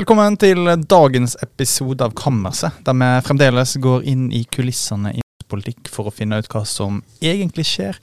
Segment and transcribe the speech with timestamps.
[0.00, 5.90] Velkommen til dagens episode av Kammerset, der vi fremdeles går inn i kulissene i politikk
[5.92, 7.98] for å finne ut hva som egentlig skjer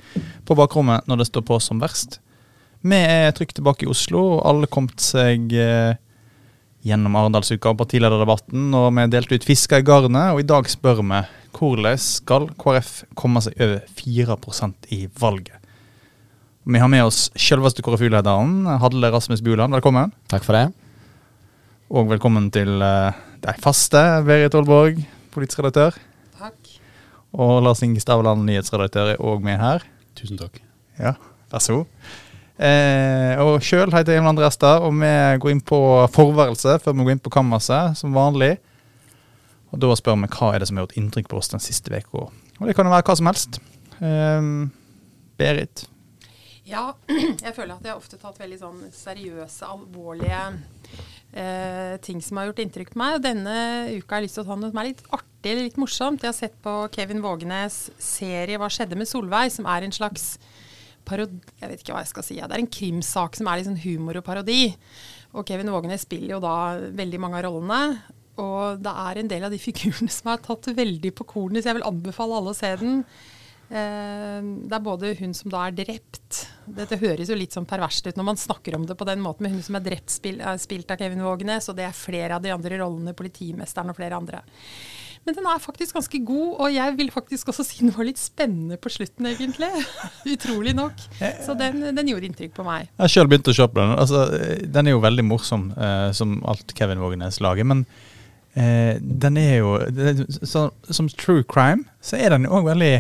[0.46, 2.20] på bakrommet når det står på som verst.
[2.86, 5.97] Vi er trygt tilbake i Oslo, og alle kom seg eh,
[6.86, 11.02] gjennom Arendalsuka og partilederdebatten, og vi delte ut fisker i garnet, og i dag spør
[11.02, 11.25] vi
[11.57, 15.71] hvordan skal KrF komme seg over 4 i valget?
[16.61, 19.73] Vi har med oss selveste KrF-lederen, Hadle Rasmus Buland.
[19.73, 20.14] Velkommen.
[20.29, 20.68] Takk for det.
[21.87, 24.97] Og velkommen til deg faste, Berit Aalborg,
[25.32, 25.95] politisk redaktør.
[26.36, 26.73] Takk.
[27.32, 29.86] Og Lars Inge Stavland, nyhetsredaktør, er òg med her.
[30.19, 30.59] Tusen takk.
[31.00, 31.14] Ja,
[31.47, 32.11] vær så god.
[32.59, 35.80] Eh, og sjøl heter jeg Emil André Estad, og vi går inn på
[36.11, 38.58] forværelse før vi går inn på kammerset, som vanlig.
[39.72, 41.95] Og da spør vi hva er det som har gjort inntrykk på oss den siste
[41.95, 42.28] uka.
[42.59, 43.61] Og det kan jo være hva som helst.
[44.03, 44.50] Eh,
[45.39, 45.88] Berit?
[46.67, 46.90] Ja,
[47.47, 50.50] jeg føler at jeg ofte har tatt veldig sånn seriøse, alvorlige
[51.38, 53.18] eh, ting som har gjort inntrykk på meg.
[53.18, 53.56] Og denne
[53.96, 56.24] uka har jeg lyst til å ta noe som er litt artig eller litt morsomt.
[56.24, 60.38] Jeg har sett på Kevin Vågenes serie 'Hva skjedde med Solveig?', som er en slags
[61.08, 62.36] parodi Jeg vet ikke hva jeg skal si.
[62.36, 64.76] Det er en krimsak som er litt sånn humor og parodi.
[65.34, 68.02] Og Kevin Vågenes spiller jo da veldig mange av rollene.
[68.38, 71.72] Og det er en del av de figurene som er tatt veldig på kornet, så
[71.72, 73.04] jeg vil anbefale alle å se den.
[73.68, 76.38] Eh, det er både hun som da er drept
[76.72, 79.44] Dette høres jo litt sånn perverst ut når man snakker om det på den måten,
[79.44, 82.38] men hun som er drept, spil, er spilt av Kevin Vågenes, og det er flere
[82.38, 84.42] av de andre rollene, politimesteren og flere andre.
[85.28, 88.20] Men den er faktisk ganske god, og jeg vil faktisk også si den var litt
[88.20, 89.68] spennende på slutten, egentlig.
[90.36, 91.02] Utrolig nok.
[91.44, 92.88] Så den, den, gjorde inntrykk på meg.
[92.94, 93.92] Jeg har sjøl begynt å se på den.
[94.00, 94.22] Altså,
[94.64, 97.68] den er jo veldig morsom, eh, som alt Kevin Vågenes lager.
[97.68, 97.84] Men
[98.56, 102.94] eh, den er jo det, så, Som true crime så er den òg veldig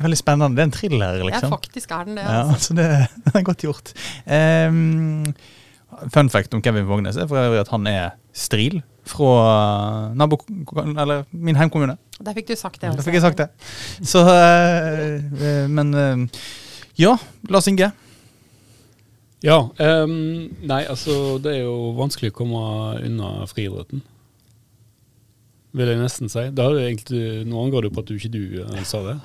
[0.00, 0.56] Veldig spennende.
[0.56, 1.50] Det er en thriller, liksom.
[1.50, 2.26] Ja, faktisk er den det.
[2.26, 2.52] Altså.
[2.52, 2.88] Ja, så det,
[3.26, 3.92] det er godt gjort.
[4.26, 5.34] Um,
[6.14, 10.38] fun fact om Kevin Vågnes er for øvrig at han er stril fra nabo,
[10.86, 11.96] eller min heimkommune.
[12.20, 12.88] Der fikk du sagt det.
[12.88, 12.96] Også.
[12.96, 13.48] Der fikk jeg sagt det.
[14.06, 16.40] Så, uh, men uh,
[17.00, 17.16] ja,
[17.48, 17.90] Lars Inge.
[19.44, 19.58] Ja.
[19.78, 22.62] Um, nei, altså det er jo vanskelig å komme
[23.00, 24.02] unna friidretten.
[25.76, 26.48] Vil jeg nesten si.
[26.52, 29.18] Da hadde egentlig, Nå angår det på at du ikke du uh, sa det.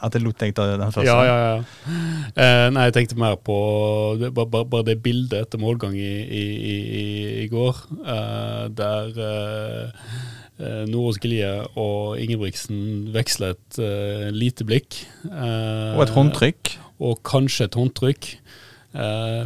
[0.00, 1.06] At jeg lot deg ta den første?
[1.08, 1.94] Ja, ja, ja.
[2.32, 3.56] Eh, nei, jeg tenkte mer på
[4.20, 6.76] det, bare, bare, det bildet etter målgang i, i, i,
[7.44, 10.06] i går, eh, der eh,
[10.60, 11.50] eh Nordås Gelie
[11.80, 15.02] og Ingebrigtsen veksler et eh, lite blikk.
[15.28, 16.76] Eh, og et håndtrykk.
[17.00, 18.34] Og kanskje et håndtrykk.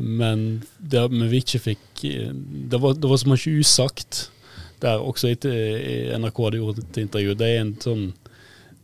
[0.00, 4.30] men det vi ikke fikk Det var, det var så mye usagt
[4.80, 7.34] der også etter NRK hadde gjort et intervju.
[7.38, 8.06] Det er en sånn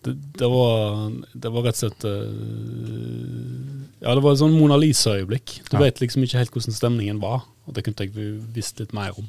[0.07, 2.21] det, det, var, det, var, rett og slett uh,
[4.01, 5.59] Ja, det var et sånn Mona Lisa-øyeblikk.
[5.69, 5.85] Du ja.
[5.85, 9.29] vet liksom ikke helt hvordan stemningen var, og det kunne jeg visst litt mer om.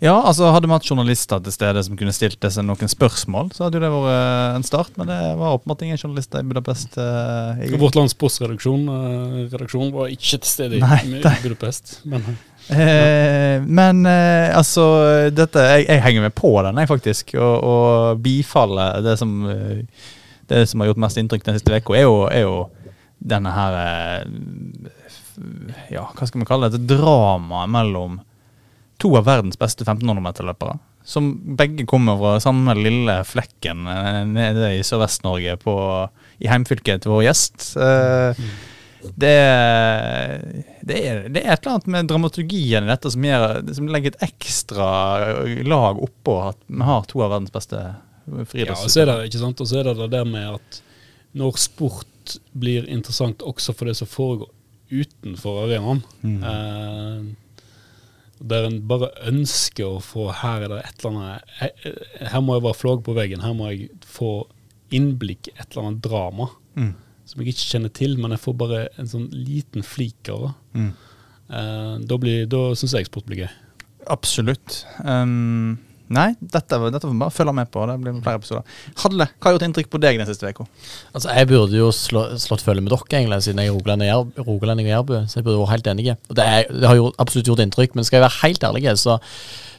[0.00, 3.64] Ja, altså hadde vi hatt journalister til stede som kunne stilt disse noen spørsmål, så
[3.64, 6.98] hadde jo det vært eh, en start, men det var åpenbart ingen journalister i Budapest.
[7.00, 12.02] I Vårt lands postredaksjon uh, var ikke til stede Nei, i, i Budapest.
[12.04, 12.28] Men,
[12.68, 14.84] Eh, men eh, altså
[15.30, 17.34] dette, jeg, jeg, henger med på den, jeg, faktisk.
[17.38, 20.08] Og, og bifaller det som, eh,
[20.50, 22.56] det som har gjort mest inntrykk den siste uka, er, er, jo
[23.26, 24.90] denne her eh,
[25.92, 26.82] Ja, hva skal vi kalle det?
[26.88, 28.20] Dramaet drama mellom
[29.02, 30.78] to av verdens beste 1500-meterløpere.
[31.06, 35.58] Som begge kommer fra samme lille flekken eh, nede i Sørvest-Norge,
[36.42, 37.74] i heimfylket til vår gjest.
[37.78, 38.56] Eh, mm
[39.14, 39.34] det,
[40.82, 44.14] det, er, det, er, et eller annet med dramaturgien i dette som, gjør, som legger
[44.14, 44.88] et ekstra
[45.66, 47.80] lag oppå at vi har to av verdens beste
[48.26, 48.74] friidrettsutøvere.
[48.74, 50.82] Ja, og så er det ikke sant, og så er det det der med at
[51.36, 54.52] når sport blir interessant også for det som foregår
[54.90, 56.42] utenfor arenaen mm.
[56.46, 57.62] eh,
[58.38, 62.64] Der en bare ønsker å få Her er det et eller annet Her må jeg
[62.68, 63.42] være flagg på veggen.
[63.42, 64.30] Her må jeg få
[64.94, 66.46] innblikk i et eller annet drama.
[66.78, 66.92] Mm
[67.26, 70.54] som jeg ikke kjenner til, men jeg får bare en sånn liten flik av det.
[70.78, 70.90] Mm.
[71.46, 73.50] Uh, da blir, da syns jeg sport blir gøy.
[74.10, 74.84] Absolutt.
[75.02, 75.76] Um,
[76.06, 77.82] nei, dette, dette får vi bare følge med på.
[77.90, 78.78] Det blir flere episoder.
[79.02, 80.66] Hadle, hva har gjort inntrykk på deg den siste uka?
[81.12, 84.94] Altså, jeg burde jo slå, slått følge med dere, egentlig, siden jeg er rogalending og
[84.94, 85.14] jærbu.
[85.26, 86.10] Så jeg burde vært helt enig.
[86.30, 88.86] Og det, er, det har jo absolutt gjort inntrykk, men skal jeg være helt ærlig,
[89.02, 89.18] så,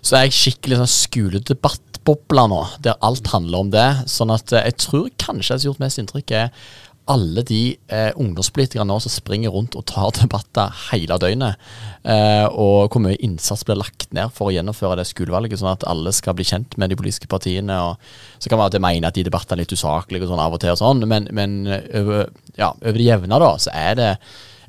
[0.04, 3.88] så er jeg skikkelig sånn skoledebattbobla nå, der alt handler om det.
[4.12, 6.76] Sånn at eh, jeg tror kanskje som har gjort mest inntrykk, er
[7.12, 7.62] alle de
[7.94, 11.62] eh, ungdomspolitikerne nå som springer rundt og tar debatter hele døgnet,
[12.04, 15.88] eh, og hvor mye innsats blir lagt ned for å gjennomføre det skolevalget, sånn at
[15.90, 17.80] alle skal bli kjent med de politiske partiene.
[17.84, 20.64] og Så kan man mene at de debattene er litt usaklige og sånn av og
[20.64, 24.12] til, og sånn, men, men over, ja, over det jevne da, så er det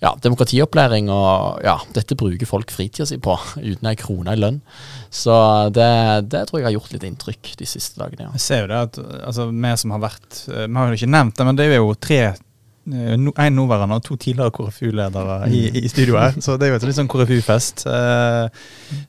[0.03, 4.61] ja, demokratiopplæring og ja, dette bruker folk fritida si på uten ei krone i lønn.
[5.11, 5.35] Så
[5.75, 5.89] det,
[6.31, 8.29] det, tror jeg har gjort litt inntrykk de siste dagene.
[8.29, 8.35] ja.
[8.37, 11.15] Jeg ser jo det at altså, vi som har vært eh, Vi har jo ikke
[11.17, 12.21] nevnt det, men det er jo tre
[12.89, 16.33] en nåværende og to tidligere KrFU-ledere i, i studio her.
[16.41, 18.49] Så det er jo et litt sånn KrFU-fest, eh,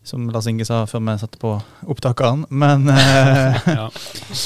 [0.04, 1.54] som Lars Inge sa før vi satte på
[1.88, 2.46] opptakeren.
[2.50, 3.88] Men eh, Ja.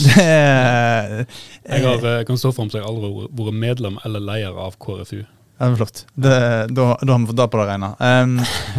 [0.05, 1.23] det eh,
[1.65, 4.77] Jeg har, eh, kan stå for om jeg aldri har vært medlem eller leder av
[4.77, 5.23] KrFU.
[5.59, 5.99] Ja, det flott.
[6.15, 6.33] Det,
[6.73, 7.91] da, da har vi fått det på det rene.
[7.99, 8.33] Um,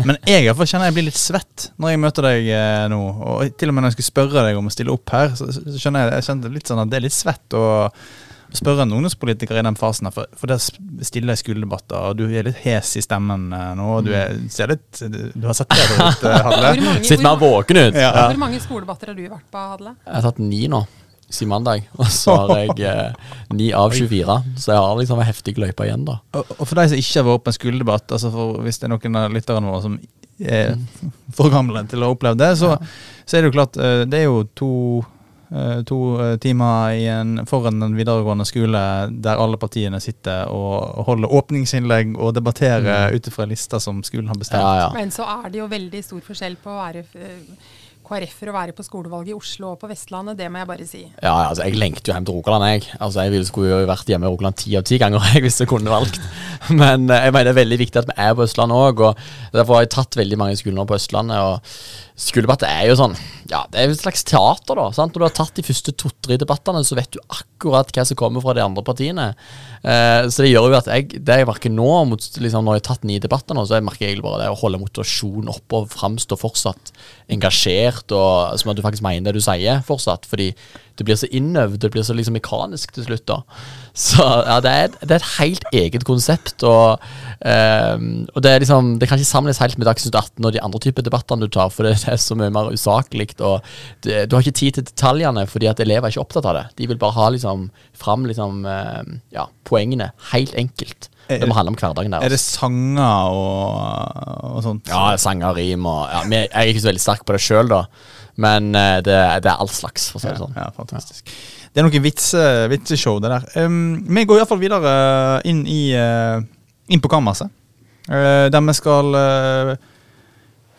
[0.09, 3.01] men jeg iallfall kjenner jeg blir litt svett når jeg møter deg eh, nå.
[3.31, 5.49] Og til og med når jeg skulle spørre deg om å stille opp her, så,
[5.55, 7.65] så skjønner jeg, jeg kjente litt sånn at det er litt svett å
[8.55, 10.07] spørre en ungdomspolitiker i den fasen.
[10.09, 10.61] her, For, for der
[11.07, 13.89] stiller skoledebatter, og du er litt hes i stemmen eh, nå.
[13.97, 16.99] og Du, er, ser litt, du, har sett det litt, eh, Hadle.
[17.03, 18.03] Sitter mer våken ut.
[18.03, 18.13] Ja.
[18.29, 19.97] hvor mange skoledebatter har du vært på, Hadle?
[20.05, 20.85] Jeg har tatt ni nå,
[21.35, 21.87] siden mandag.
[21.99, 24.37] Og så har jeg eh, 9 av 24.
[24.57, 26.19] Så jeg har liksom en heftig løype igjen, da.
[26.35, 28.89] Og, og for de som ikke har vært på en skoledebatt, altså for, hvis det
[28.89, 29.99] er noen av lytterne våre som
[30.39, 30.77] er
[31.37, 32.77] for gamle til å ha opplevd det, så,
[33.25, 34.73] så er det jo klart eh, Det er jo to,
[35.51, 38.83] eh, to eh, timer i en, foran en videregående skole
[39.25, 44.41] der alle partiene sitter og holder åpningsinnlegg og debatterer ut ifra lister som skolen har
[44.41, 44.63] bestemt.
[44.63, 44.93] Ja, ja.
[44.97, 47.07] Men så er det jo veldig stor forskjell på å være
[48.05, 51.03] KrF-er å være på skolevalget i Oslo og på Vestlandet, det må jeg bare si.
[51.23, 52.87] Ja, altså Jeg lengter jo hjem til Rogaland, jeg.
[53.01, 55.61] Altså Jeg ville skulle jo vært hjemme i Rogaland ti av ti ganger jeg, hvis
[55.63, 56.21] jeg kunne valgt.
[56.71, 59.05] Men eh, jeg mener det er veldig viktig at vi er på Østlandet òg.
[59.09, 61.41] Og derfor har jeg tatt veldig mange skoler på Østlandet.
[61.41, 63.17] Og skoledebatter er jo sånn
[63.51, 64.87] Ja, det er et slags teater, da.
[64.95, 65.15] sant?
[65.15, 68.41] Når du har tatt de første to-tre debattene, så vet du akkurat hva som kommer
[68.41, 69.27] fra de andre partiene.
[69.83, 72.83] Eh, så det gjør jo at jeg Det jeg merker nå, mot, liksom, når jeg
[72.85, 75.83] har tatt ni debatter nå, så jeg merker jeg bare det å holde motivasjonen oppe
[75.83, 76.95] og framstå fortsatt
[77.35, 80.25] engasjert, og som at du faktisk mener det du sier fortsatt.
[80.31, 80.53] Fordi
[80.97, 83.27] det blir så innøvd, det blir så liksom mekanisk til slutt.
[83.27, 83.43] da.
[83.95, 86.65] Så ja, det er, det er et helt eget konsept.
[86.67, 86.99] Og,
[87.39, 90.63] um, og det er liksom Det kan ikke samles helt med Dagsnytt 18 og de
[90.67, 93.31] andre typer debattene du tar, for det er så mye mer usaklig.
[93.39, 93.63] Og
[94.03, 96.67] det, du har ikke tid til detaljene fordi at elever er ikke opptatt av det.
[96.83, 100.11] De vil bare ha liksom fram liksom, ehm, ja, poengene.
[100.33, 101.11] Helt enkelt.
[101.25, 104.91] Det må handle om hverdagen Er det sanger og, og sånt?
[104.91, 107.85] Ja, sanger, rim og ja, Jeg er ikke så veldig sterk på det sjøl, da.
[108.41, 110.57] Men uh, det, det er all slags, for å si det sånn.
[110.59, 111.31] Ja, fantastisk.
[111.75, 113.47] Det er noen vitse, vitseshow, det der.
[113.65, 114.95] Um, vi går iallfall videre
[115.47, 116.43] inn, i, uh,
[116.91, 117.53] inn på kammerset.
[118.11, 119.17] Uh, der vi skal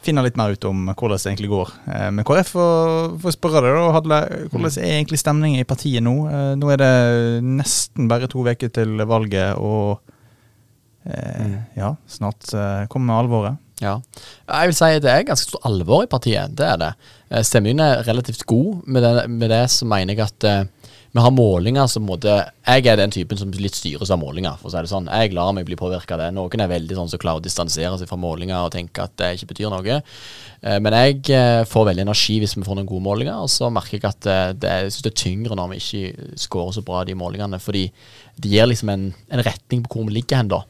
[0.06, 1.70] finne litt mer ut om hvordan det egentlig går
[2.14, 2.52] med KrF.
[2.62, 4.20] Og for spørre deg, da, Hadle,
[4.52, 6.14] hvordan er egentlig stemningen i partiet nå?
[6.62, 6.92] Nå er det
[7.42, 10.04] nesten bare to uker til valget, og
[11.10, 12.54] uh, ja, snart
[12.92, 13.58] kommer alvoret.
[13.84, 13.98] Ja.
[14.48, 16.54] Jeg vil si at det er ganske stort alvor i partiet.
[16.56, 16.92] Det er det.
[17.30, 18.86] Eh, Stemningen er relativt god.
[18.88, 22.32] Med det, med det så mener jeg at uh, vi har målinger som måtte
[22.68, 25.10] Jeg er den typen som litt styres av målinger, for å si det sånn.
[25.12, 26.30] Jeg lar meg bli påvirka av det.
[26.36, 29.34] Noen er veldig sånn som klarer å distansere seg fra målinger og tenke at det
[29.36, 30.00] ikke betyr noe.
[30.64, 33.72] Uh, men jeg uh, får veldig energi hvis vi får noen gode målinger, og så
[33.74, 37.04] merker jeg at det, jeg synes det er tyngre når vi ikke scorer så bra
[37.04, 37.90] de målingene, fordi
[38.40, 40.64] det gir liksom en, en retning på hvor vi ligger hen da.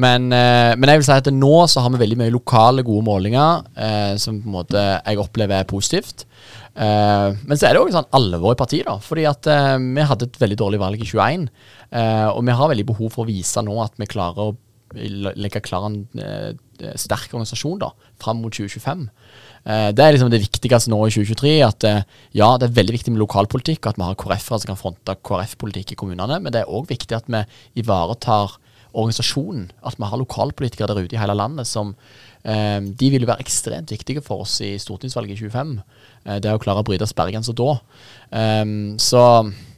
[0.00, 3.04] Men, eh, men jeg vil si at nå så har vi veldig mye lokale, gode
[3.04, 6.24] målinger eh, som på en måte jeg opplever er positivt.
[6.72, 8.96] Eh, men så er det òg sånn alvor i partiet, da.
[9.04, 11.48] Fordi at eh, vi hadde et veldig dårlig valg i 21.
[11.92, 14.52] Eh, og vi har veldig behov for å vise nå at vi klarer å
[14.92, 16.52] legge klar en eh,
[17.00, 19.06] sterk organisasjon da, fram mot 2025.
[19.64, 21.54] Eh, det er liksom det viktigste nå i 2023.
[21.68, 21.88] At
[22.32, 25.20] ja, det er veldig viktig med lokalpolitikk, og at vi har KrF-ere som kan fronte
[25.20, 26.40] KrF-politikk i kommunene.
[26.40, 27.44] Men det er òg viktig at vi
[27.84, 28.56] ivaretar
[28.92, 29.70] organisasjonen.
[29.86, 31.94] At vi har lokalpolitikere der ute i hele landet som
[32.44, 35.76] eh, De vil være ekstremt viktige for oss i stortingsvalget i 25.
[36.26, 37.76] Eh, det å klare å bryte sperregrensa da.
[38.30, 38.64] Eh,
[39.02, 39.24] så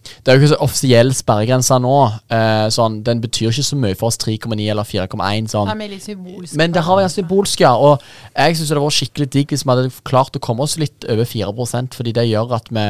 [0.05, 1.95] det er jo ikke så offisiell sperregrense nå.
[2.33, 5.51] Eh, sånn, den betyr ikke så mye for oss 3,9 eller 4,1.
[5.53, 5.71] sånn.
[6.05, 6.57] Symbolsk.
[6.61, 7.75] Men det har vært symbolsk, ja.
[7.77, 8.03] Og
[8.35, 11.29] jeg syns det var skikkelig digg hvis vi hadde klart å komme oss litt over
[11.29, 12.87] 4% fordi det gjør at vi,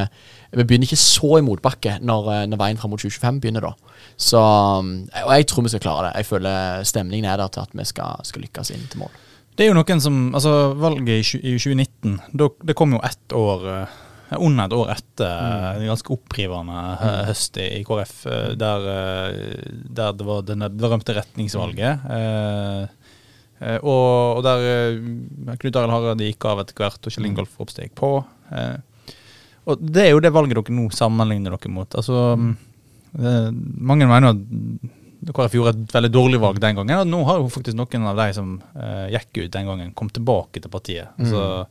[0.54, 4.00] vi begynner ikke så i motbakke når, eh, når veien fram mot 2025 begynner, da.
[4.21, 6.16] Så Og jeg tror vi skal klare det.
[6.23, 9.14] Jeg føler stemningen er der til at vi skal, skal lykkes inn til mål.
[9.54, 12.18] Det er jo noen som Altså, valget i, 2019,
[12.66, 14.00] det kom jo ett år eh,
[14.41, 15.79] under et år etter mm.
[15.79, 18.88] en ganske opprivende eh, høst i, i KrF, eh, der,
[19.99, 22.07] der det var det berømte retningsvalget.
[22.19, 24.99] eh, og, og der
[25.61, 28.11] Knut Arild Hareide gikk av etter hvert, og Kjell Ingolf Ropstad gikk på.
[28.53, 28.76] eh,
[29.64, 31.97] og det er jo det valget dere nå sammenligner dere mot.
[31.97, 32.19] Altså,
[33.17, 36.99] eh, mange mener at KrF gjorde et veldig dårlig valg den gangen.
[37.00, 38.59] Og nå har jo faktisk noen av de som
[39.14, 41.14] gikk ut den gangen, kommet tilbake til partiet.
[41.17, 41.64] Altså,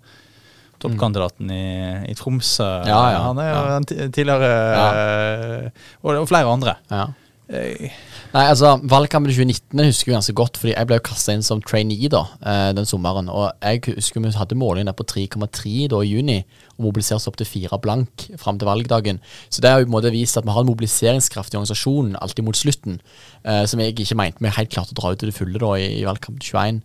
[0.83, 1.63] Toppkandidaten i,
[2.11, 4.53] i Tromsø, Ja, ja, han er jo tidligere
[4.93, 6.77] eh, og, og flere andre.
[6.91, 7.07] Ja.
[7.51, 7.91] Eh,
[8.33, 11.33] Nei, altså Valgkampen i 2019 jeg husker jeg ganske godt, fordi jeg ble jo kasta
[11.35, 13.27] inn som trainee da, eh, den sommeren.
[13.29, 16.39] Og jeg husker vi hadde målingen der på 3,3 da i juni,
[16.79, 19.19] og mobiliserte opp til 4 blank fram til valgdagen.
[19.53, 22.17] Så det har jo på en måte vist at vi har en mobiliseringskraft i organisasjonen
[22.21, 22.97] alltid mot slutten,
[23.45, 25.75] eh, som jeg ikke mente vi helt klarte å dra ut til det fulle da
[25.77, 26.81] i, i valgkamp 21.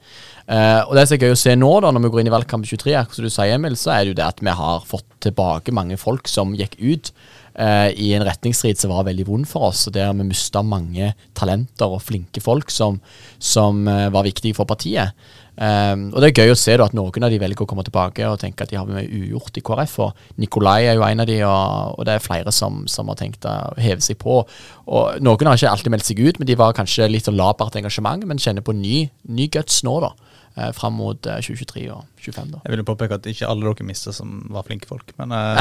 [0.48, 2.36] Eh, og det som er gøy å se nå, da, når vi går inn i
[2.36, 4.84] valgkamp 23, akkurat som du sier, Emil, så er det jo det at vi har
[4.84, 7.12] fått tilbake mange folk som gikk ut
[7.58, 11.12] eh, i en retningsstrid som var veldig vond for oss, og der vi mista mange
[11.38, 13.00] talenter og flinke folk som,
[13.38, 15.14] som eh, var viktige for partiet.
[15.58, 17.82] Um, og Det er gøy å se da at noen av de velger å komme
[17.82, 19.96] tilbake og tenke at de har med ugjort i KrF.
[20.04, 23.18] og Nikolai er jo en av de, og, og det er flere som, som har
[23.18, 24.38] tenkt å heve seg på.
[24.86, 28.22] Og Noen har ikke alltid meldt seg ut, men de var kanskje litt labert engasjement,
[28.22, 30.12] men kjenner på ny, ny guts nå, da.
[30.58, 32.46] Eh, fram mot eh, 2023 og 2025.
[32.50, 32.60] da.
[32.64, 35.60] Jeg vil jo påpeke at ikke alle dere mista som var flinke folk, men eh,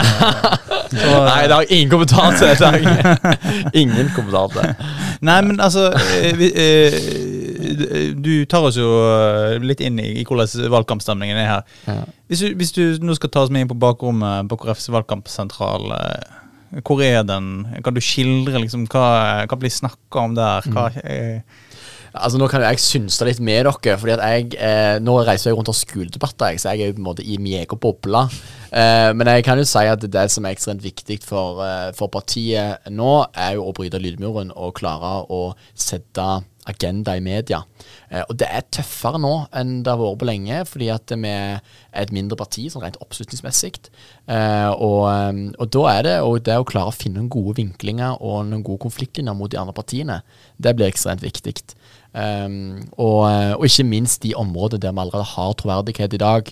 [0.89, 2.47] så, Nei, det har jeg ingen kommentar til.
[2.57, 4.87] Det har jeg ingen kommentar til.
[5.27, 10.25] Nei, men altså eh, vi, eh, Du tar oss jo eh, litt inn i, i
[10.25, 11.77] hvordan valgkampstemningen er her.
[11.85, 11.99] Ja.
[12.31, 15.91] Hvis du, hvis du nå skal ta oss med inn på bakrommet på KrFs valgkampsentral,
[15.93, 17.67] eh, hvor er den?
[17.85, 20.65] Kan du skildre liksom hva, hva blir snakka om der?
[20.73, 21.61] Hva, eh,
[22.17, 25.51] Altså Nå kan jo jeg synse litt med dere, fordi at jeg eh, nå reiser
[25.51, 27.81] jeg rundt og har skoledebatter, så jeg er jo på en måte i min egen
[27.81, 28.25] boble.
[28.71, 32.11] Eh, men jeg kan jo si at det som er ekstremt viktig for, eh, for
[32.13, 35.41] partiet nå, er jo å bryte lydmuren og klare å
[35.73, 36.27] sette
[36.67, 37.61] agenda i media.
[38.11, 41.35] Eh, og det er tøffere nå enn det har vært på lenge, fordi at vi
[41.97, 43.89] et mindre parti sånn rent oppslutningsmessig.
[44.29, 47.57] Eh, og, eh, og da er det og det å klare å finne noen gode
[47.59, 50.21] vinklinger og noen gode konfliktlinjer mot de andre partiene,
[50.57, 51.57] det blir ekstremt viktig.
[52.17, 53.27] Um, og,
[53.59, 56.49] og ikke minst de områdene der vi allerede har troverdighet i dag.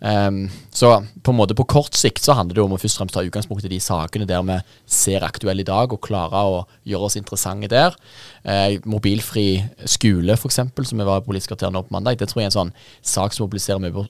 [0.00, 3.02] Um, så på en måte på kort sikt så handler det om å først og
[3.02, 4.56] fremst ta utgangspunkt i de sakene der vi
[4.86, 7.98] ser aktuelle i dag, og klare å gjøre oss interessante der.
[8.46, 12.42] Uh, mobilfri skole, f.eks., som vi var i Politisk kvarter nå på mandag, det tror
[12.42, 14.06] jeg er en sånn sak som mobiliserer mye på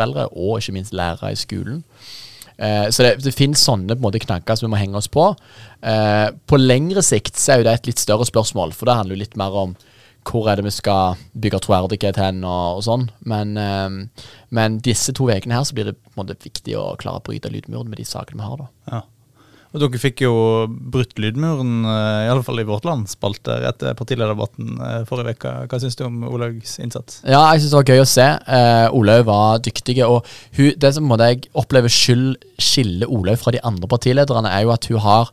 [0.00, 1.84] småbarnsforeldre, og ikke minst lærere i skolen.
[2.58, 5.08] Eh, så det, det finnes sånne på en måte knagger som vi må henge oss
[5.08, 5.34] på.
[5.82, 9.16] Eh, på lengre sikt så er jo det et litt større spørsmål, for det handler
[9.16, 9.76] jo litt mer om
[10.28, 13.08] hvor er det vi skal bygge troverdighet hen, og, og sånn.
[13.24, 16.92] Men, eh, men disse to ukene her så blir det på en måte viktig å
[17.00, 18.66] klare å bryte lydmuren med de sakene vi har.
[18.66, 18.98] da.
[18.98, 19.06] ja.
[19.70, 20.32] Og dere fikk jo
[20.66, 25.52] brutt lydmuren, eh, i alle fall i Vårt Land, spalte etter partilederdebatten eh, forrige uke.
[25.70, 27.20] Hva syns du om Olaugs innsats?
[27.22, 28.26] Ja, jeg syns det var gøy å se.
[28.26, 30.00] Eh, Olaug var dyktig.
[30.08, 30.26] Og
[30.58, 34.74] hun, det som måtte jeg opplever skyld skiller Olaug fra de andre partilederne, er jo
[34.74, 35.30] at hun har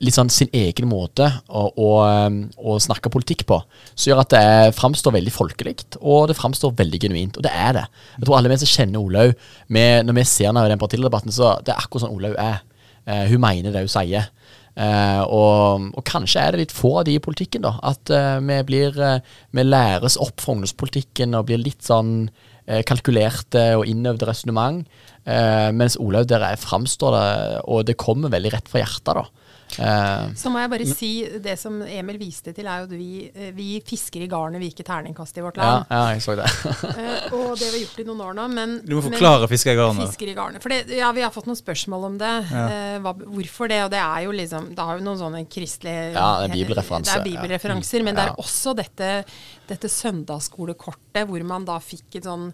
[0.00, 3.58] litt sånn sin egen måte å, å, um, å snakke politikk på,
[3.92, 7.36] som gjør at det framstår veldig folkelig, og det framstår veldig genuint.
[7.36, 7.84] Og det er det.
[8.16, 9.34] Jeg tror alle vi som kjenner Olaug,
[9.68, 12.62] når vi ser henne i den partilederdebatten, så det er akkurat sånn Olaug er.
[13.10, 14.28] Eh, hun mener det hun sier.
[14.80, 17.74] Eh, og, og kanskje er det litt få av de i politikken, da.
[17.90, 19.18] At eh, vi blir eh,
[19.56, 22.30] Vi læres opp fra ungdomspolitikken og blir litt sånn
[22.86, 24.84] kalkulerte og innøvde resonnement.
[25.74, 29.24] Mens Olaug der er- framstår det, og det kommer veldig rett fra hjertet, da.
[29.78, 33.30] Eh, Så må jeg bare si, det som Emil viste til, er jo at vi,
[33.34, 35.86] eh, vi fisker i garnet, vi ikke terningkast i vårt land.
[35.90, 36.48] ja, jeg så det.
[37.00, 38.48] Eh, og det har vi gjort i noen år nå.
[38.50, 40.08] Men, Du må forklare men- fisker i garnet.
[40.10, 40.62] Fisker i garnet.
[40.62, 42.32] For det, ja, vi har fått noen spørsmål om det.
[42.50, 43.80] Eh, hva, hvorfor det?
[43.84, 47.22] Og det er jo liksom Det har jo noen sånne kristelige Ja, det er bibelreferanser.
[47.22, 49.24] Det er bibelreferanser, men det er også dette,
[49.68, 52.50] dette søndagsskolekortet hvor man da fikk et sånn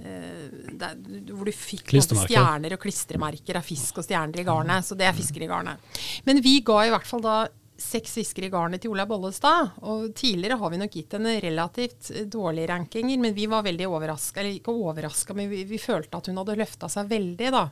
[0.00, 0.96] der,
[1.30, 4.86] Hvor du fikk stjerner og klistremerker av fisk og stjerner i garnet.
[4.86, 5.80] Så det er fisker i garnet.
[6.28, 7.38] Men vi ga i hvert fall da
[7.76, 9.74] seks fisker i garnet til Olaug Bollestad.
[9.86, 13.88] Og tidligere har vi nok gitt henne relativt eh, dårlige rankinger, men vi var veldig
[13.90, 14.40] overraska.
[14.40, 17.66] Eller ikke overraska, men vi, vi følte at hun hadde løfta seg veldig, da.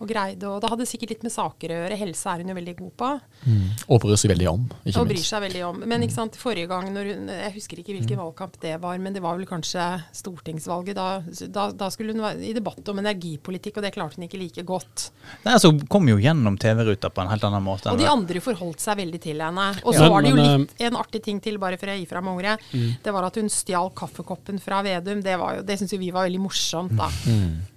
[0.00, 1.98] Og greide Og det hadde sikkert litt med saker å gjøre.
[2.00, 3.10] Helse er hun jo veldig god på.
[3.86, 5.00] Og bryr seg veldig om, ikke minst.
[5.02, 5.82] Og bryr seg veldig om.
[5.92, 9.16] Men ikke sant, forrige gang når hun Jeg husker ikke hvilken valgkamp det var, men
[9.16, 10.96] det var vel kanskje stortingsvalget.
[10.96, 11.08] Da,
[11.52, 14.66] da, da skulle hun være i debatt om energipolitikk, og det klarte hun ikke like
[14.66, 15.10] godt.
[15.44, 17.92] Nei, altså, kom jo gjennom TV-ruta på en helt annen måte.
[17.92, 19.66] Og de andre forholdt seg veldig til henne.
[19.84, 21.88] Og så ja, var det jo men, eh, litt en artig ting til, bare før
[21.94, 22.58] jeg gir fra meg ordet.
[23.02, 25.22] Det var at hun stjal kaffekoppen fra Vedum.
[25.22, 27.10] Det, var jo- det syns jo vi var veldig morsomt, da.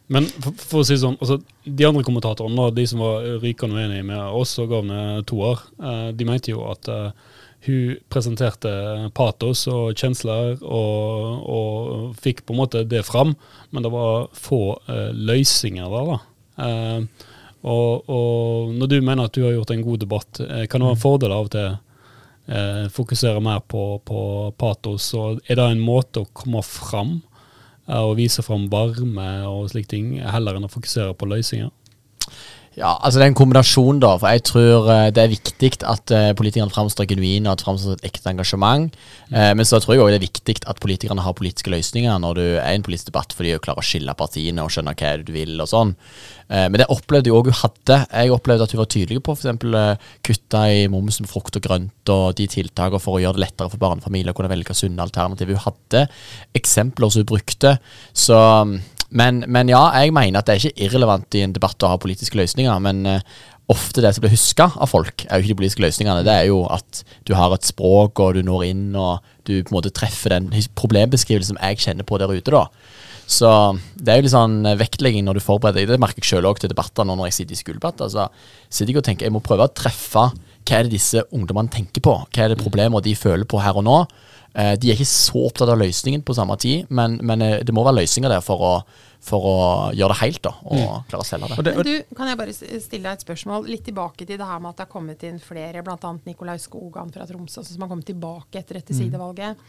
[0.07, 4.05] Men for, for å si sånn, altså, de andre kommentatorene, de som var rykende uenige
[4.05, 7.11] med oss og ga henne toer, eh, de mente jo at eh,
[7.67, 13.35] hun presenterte patos og kjensler og, og fikk på en måte det fram,
[13.71, 16.19] men det var få uh, løsninger der, da.
[16.63, 17.27] Eh,
[17.61, 20.87] og, og når du mener at du har gjort en god debatt, eh, kan det
[20.87, 21.67] være en fordel av og til
[22.47, 24.21] eh, fokusere mer på, på
[24.59, 27.17] patos, og er det en måte å komme fram
[27.89, 31.73] eh, og vise fram varme og slike ting, heller enn å fokusere på løsninger?
[32.79, 34.13] Ja, altså det er en kombinasjon, da.
[34.21, 37.98] For jeg tror eh, det er viktig at eh, politikerne framstår genuine og at framstår
[37.98, 38.93] et ekte engasjement.
[39.33, 42.38] Eh, men så tror jeg òg det er viktig at politikerne har politiske løsninger når
[42.38, 45.12] du er i en politisk debatt, fordi de klarer å skille partiene og skjønne hva
[45.19, 45.91] du vil og sånn.
[46.48, 47.98] Eh, men det opplevde jeg òg hun hadde.
[48.07, 50.05] Jeg opplevde at hun var tydelig på f.eks.
[50.29, 53.74] Kutta i momsen på frukt og grønt og de tiltakene for å gjøre det lettere
[53.74, 55.59] for barnefamilier å kunne velge sunne alternativer.
[55.59, 56.05] Hun hadde
[56.55, 57.75] eksempler som hun brukte.
[58.15, 58.39] Så
[59.09, 62.01] men, men, ja, jeg mener at det er ikke irrelevant i en debatt å ha
[62.01, 62.81] politiske løsninger.
[62.85, 63.39] Men uh,
[63.69, 66.25] ofte det som blir huska av folk, er jo ikke de politiske løsningene.
[66.27, 69.73] Det er jo at du har et språk, og du når inn, og du på
[69.73, 72.67] en måte treffer den problembeskrivelsen som jeg kjenner på der ute, da.
[73.29, 73.49] Så
[73.93, 75.91] det er jo litt sånn vektlegging når du forbereder deg.
[75.93, 78.01] Det merker jeg sjøl òg til debatter nå når jeg sitter i skoledebatt.
[78.07, 78.25] Altså,
[78.73, 82.01] sitter jeg og tenker jeg må prøve å treffe hva er det disse ungdommene tenker
[82.05, 82.15] på.
[82.25, 83.99] Hva er det problemer de føler på her og nå.
[84.53, 87.75] Eh, de er ikke så opptatt av løsningen på samme tid, men, men eh, det
[87.75, 88.73] må være løsninger der for å,
[89.23, 89.57] for å
[89.93, 91.07] gjøre det helt da, og mm.
[91.11, 91.75] klare å selge det.
[91.77, 94.73] Men du, Kan jeg bare stille deg et spørsmål litt tilbake til det her med
[94.73, 96.13] at det har kommet inn flere, bl.a.
[96.25, 99.01] Nikolai Skogan fra Tromsø, som har kommet tilbake etter dette mm.
[99.03, 99.67] sidevalget.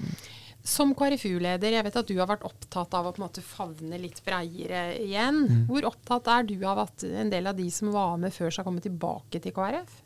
[0.60, 4.00] Som KrFU-leder, jeg vet at du har vært opptatt av å på en måte favne
[4.00, 5.44] litt breiere igjen.
[5.44, 5.62] Mm.
[5.70, 8.68] Hvor opptatt er du av at en del av de som var med før, skal
[8.68, 10.00] komme tilbake til KrF?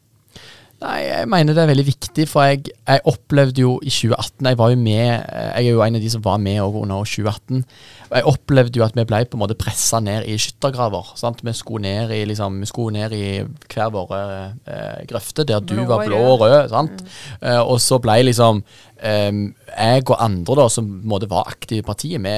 [0.84, 4.58] Nei, jeg mener det er veldig viktig, for jeg, jeg, opplevde jo i 2018 Jeg
[4.60, 7.62] var jo med, jeg er jo en av de som var med under 2018.
[8.10, 11.14] Og jeg opplevde jo at vi ble på en måte pressa ned i skyttergraver.
[11.18, 11.40] Sant?
[11.46, 14.20] Vi skulle ned i liksom, vi skulle ned i hver våre
[14.68, 16.68] eh, grøfter, der du blå, var blå og rød.
[16.74, 17.00] Sant?
[17.00, 17.14] Mm.
[17.40, 18.60] Uh, og så ble liksom
[19.04, 22.34] jeg og andre da, som måte, var aktive i partiet, vi,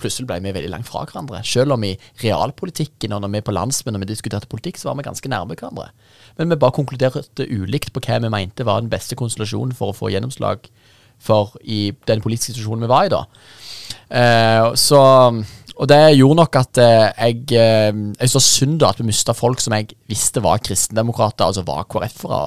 [0.00, 1.40] plutselig ble vi veldig langt fra hverandre.
[1.46, 4.98] Selv om i realpolitikken og når vi på landsmøtet når vi diskuterte politikk, så var
[5.00, 5.88] vi ganske nærme hverandre.
[6.36, 9.96] Men vi bare konkluderte ulikt på hva vi mente var den beste konstellasjonen for å
[9.96, 10.68] få gjennomslag
[11.20, 13.24] for i den politiske situasjonen vi var i da.
[14.10, 15.00] Uh, så
[15.80, 19.62] og det gjorde nok at eh, jeg eh, Jeg så synd at vi mista folk
[19.62, 22.40] som jeg visste var kristendemokrater, altså var KrF-ere,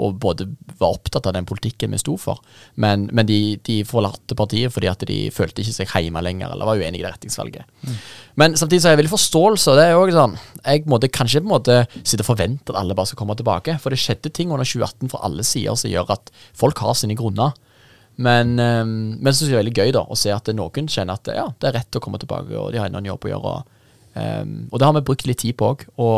[0.00, 0.46] og både
[0.78, 2.40] var opptatt av den politikken vi sto for.
[2.80, 6.68] Men, men de, de, forlatte partiet fordi at de følte ikke seg hjemme lenger, eller
[6.68, 7.68] var uenig i det retningsvalget.
[7.82, 8.00] Mm.
[8.40, 11.42] Men samtidig så har jeg veldig forståelse, og det er jo sånn Jeg måtte kanskje
[11.42, 14.32] på en måte sitte og forvente at alle bare skal komme tilbake, for det skjedde
[14.32, 17.52] ting under 2018 fra alle sider som gjør at folk har sine grunner.
[18.18, 21.30] Men, um, men så er det veldig gøy da, å se at noen kjenner at
[21.30, 23.52] ja, det er rett å komme tilbake, og de har en jobb å gjøre.
[23.52, 26.10] Og, um, og det har vi brukt litt tid på òg, å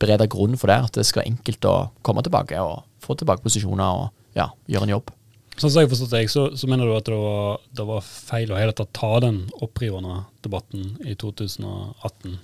[0.00, 0.78] berede grunnen for det.
[0.88, 4.88] At det skal være enkelt å komme tilbake og få tilbake posisjoner og ja, gjøre
[4.88, 5.14] en jobb.
[5.58, 8.52] Sånn som jeg forstått deg, så, så, mener du at det var, det var feil
[8.54, 12.36] å hele tatt ta den opprivende debatten i 2018?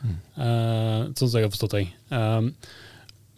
[0.00, 0.18] Mm.
[0.36, 1.94] Uh, sånn som jeg har forstått deg.
[2.12, 2.52] Um,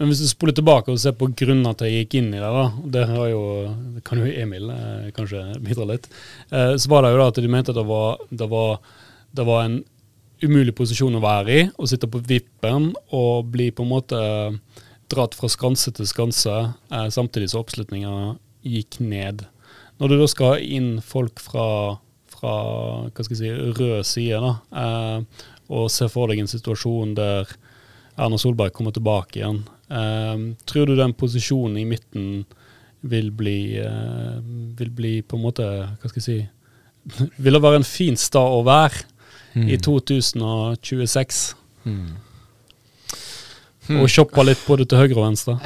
[0.01, 2.51] men hvis du spoler tilbake og ser på grunnen at jeg gikk inn i det,
[2.51, 3.43] da, det jo,
[4.07, 6.09] kan jo Emil eh, kanskje bidra litt,
[6.51, 8.79] eh, så var det jo da at de mente at det var, det var,
[9.37, 9.81] det var en
[10.43, 14.23] umulig posisjon å være i, å sitte på vippen og bli på en måte
[15.13, 16.57] dratt fra skanse til skanse,
[16.91, 19.45] eh, samtidig som oppslutninga gikk ned.
[20.01, 21.99] Når du da skal inn folk fra,
[22.33, 22.55] fra
[23.07, 27.53] hva skal jeg si, rød side, da, eh, og ser for deg en situasjon der
[28.19, 32.45] Erna Solberg kommer tilbake igjen Um, tror du den posisjonen i midten
[33.05, 34.39] vil bli, uh,
[34.79, 38.55] vil bli på en måte Hva skal jeg si Vil det være en fin stad
[38.57, 39.03] å være
[39.59, 39.67] mm.
[39.69, 41.43] i 2026?
[41.85, 42.13] Mm.
[43.99, 45.59] Og shoppa litt både til høyre og venstre?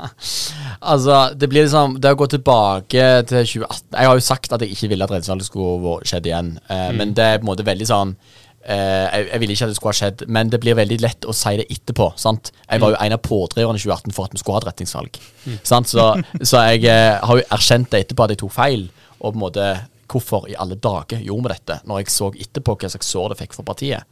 [0.92, 4.64] altså, det blir liksom Det å gå tilbake til 2018 Jeg har jo sagt at
[4.64, 7.02] jeg ikke ville at Redensvalget skulle skjedd igjen, uh, mm.
[7.02, 8.16] men det er på en måte veldig sånn
[8.62, 11.34] jeg, jeg, ville ikke at det skulle ha skjedd, men det blir veldig lett å
[11.36, 12.12] si det etterpå.
[12.20, 12.52] Sant?
[12.68, 15.18] Jeg var jo en av pådriverne i 2018 for at vi skulle ha et retningsvalg.
[15.44, 15.56] Mm.
[15.66, 16.06] Så,
[16.42, 18.86] så, jeg uh, har jo erkjent det etterpå at jeg tok feil.
[19.18, 19.66] Og på en måte
[20.12, 23.40] hvorfor i alle dager gjorde vi dette, når jeg så etterpå hva slags sår det
[23.42, 24.08] fikk for partiet.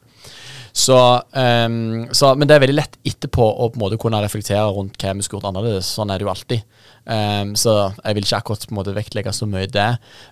[0.72, 1.22] Så,
[1.66, 4.98] um, så, men det er veldig lett etterpå å på en måte kunne reflektere rundt
[5.02, 5.88] hva vi skulle gjort annerledes.
[5.96, 6.66] Sånn er det jo alltid.
[7.10, 9.88] Um, så jeg vil ikke akkurat på en måte vektlegge så mye det.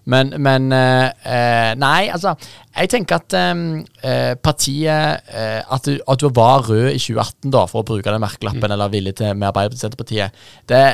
[0.07, 2.35] Men, men uh, uh, Nei, altså
[2.77, 3.65] Jeg tenker at um,
[4.05, 8.23] uh, partiet at du, at, du, var rød i 2018, da, for å bruke den
[8.23, 8.75] merkelappen, mm.
[8.77, 10.85] eller villig til med Arbeiderpartiet Senterpartiet, det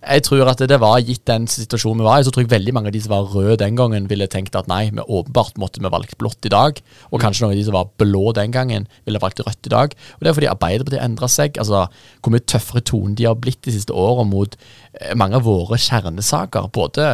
[0.00, 2.72] jeg tror at det var gitt den situasjonen vi var i, så tror jeg veldig
[2.72, 5.82] mange av de som var røde den gangen, ville tenkt at nei, vi åpenbart måtte
[5.82, 6.80] vi valgt blått i dag.
[7.10, 7.22] Og mm.
[7.24, 9.92] kanskje noen av de som var blå den gangen, ville valgt rødt i dag.
[10.16, 11.60] Og det er fordi Arbeiderpartiet endra seg.
[11.60, 11.84] Altså,
[12.24, 15.76] hvor mye tøffere tone de har blitt de siste årene mot eh, mange av våre
[15.76, 16.70] kjernesaker.
[16.72, 17.10] Både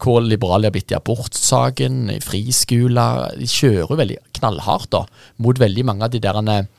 [0.00, 3.36] hvor liberale de har blitt i abortsaken, i friskoler.
[3.36, 5.04] De kjører jo veldig knallhardt da,
[5.44, 6.72] mot veldig mange av de der eh,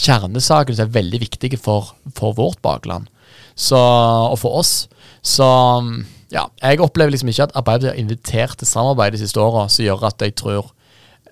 [0.00, 3.12] kjernesakene som er veldig viktige for, for vårt bakland.
[3.52, 4.74] Så, og for oss.
[5.24, 5.48] Så
[6.34, 9.86] ja, jeg opplever liksom ikke at Arbeiderpartiet har invitert til samarbeid de siste åra som
[9.86, 10.72] gjør at jeg tror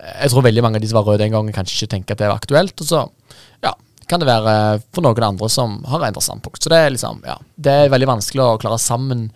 [0.03, 2.19] Jeg tror veldig mange av de som var røde den gangen, kanskje ikke tenker at
[2.19, 2.81] det er aktuelt.
[2.81, 3.03] Og så
[3.63, 3.71] ja,
[4.09, 6.59] kan det være for noen andre som har endret standpunkt.
[6.59, 9.29] Så det er liksom, ja, det er veldig vanskelig å klare sammen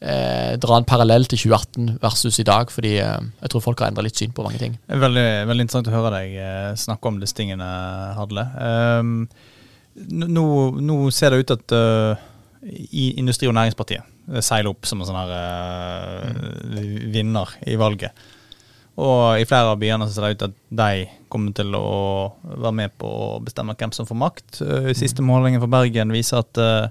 [0.00, 3.92] eh, dra en parallell til 2018 versus i dag, fordi eh, jeg tror folk har
[3.92, 4.74] endra litt syn på mange ting.
[4.88, 7.68] Veldig, veldig interessant å høre deg eh, snakke om disse tingene,
[8.18, 8.48] Hadle.
[8.58, 9.14] Um,
[10.08, 10.48] nå,
[10.82, 12.27] nå ser det ut at uh,
[12.62, 18.26] i Industri- og Næringspartiet seile opp som en sånn her uh, vinner i valget.
[18.98, 21.88] Og i flere av byene så ser det ut at de kommer til å
[22.42, 24.60] være med på å bestemme hvem som får makt.
[24.60, 26.90] Uh, siste målingen for Bergen viser at uh,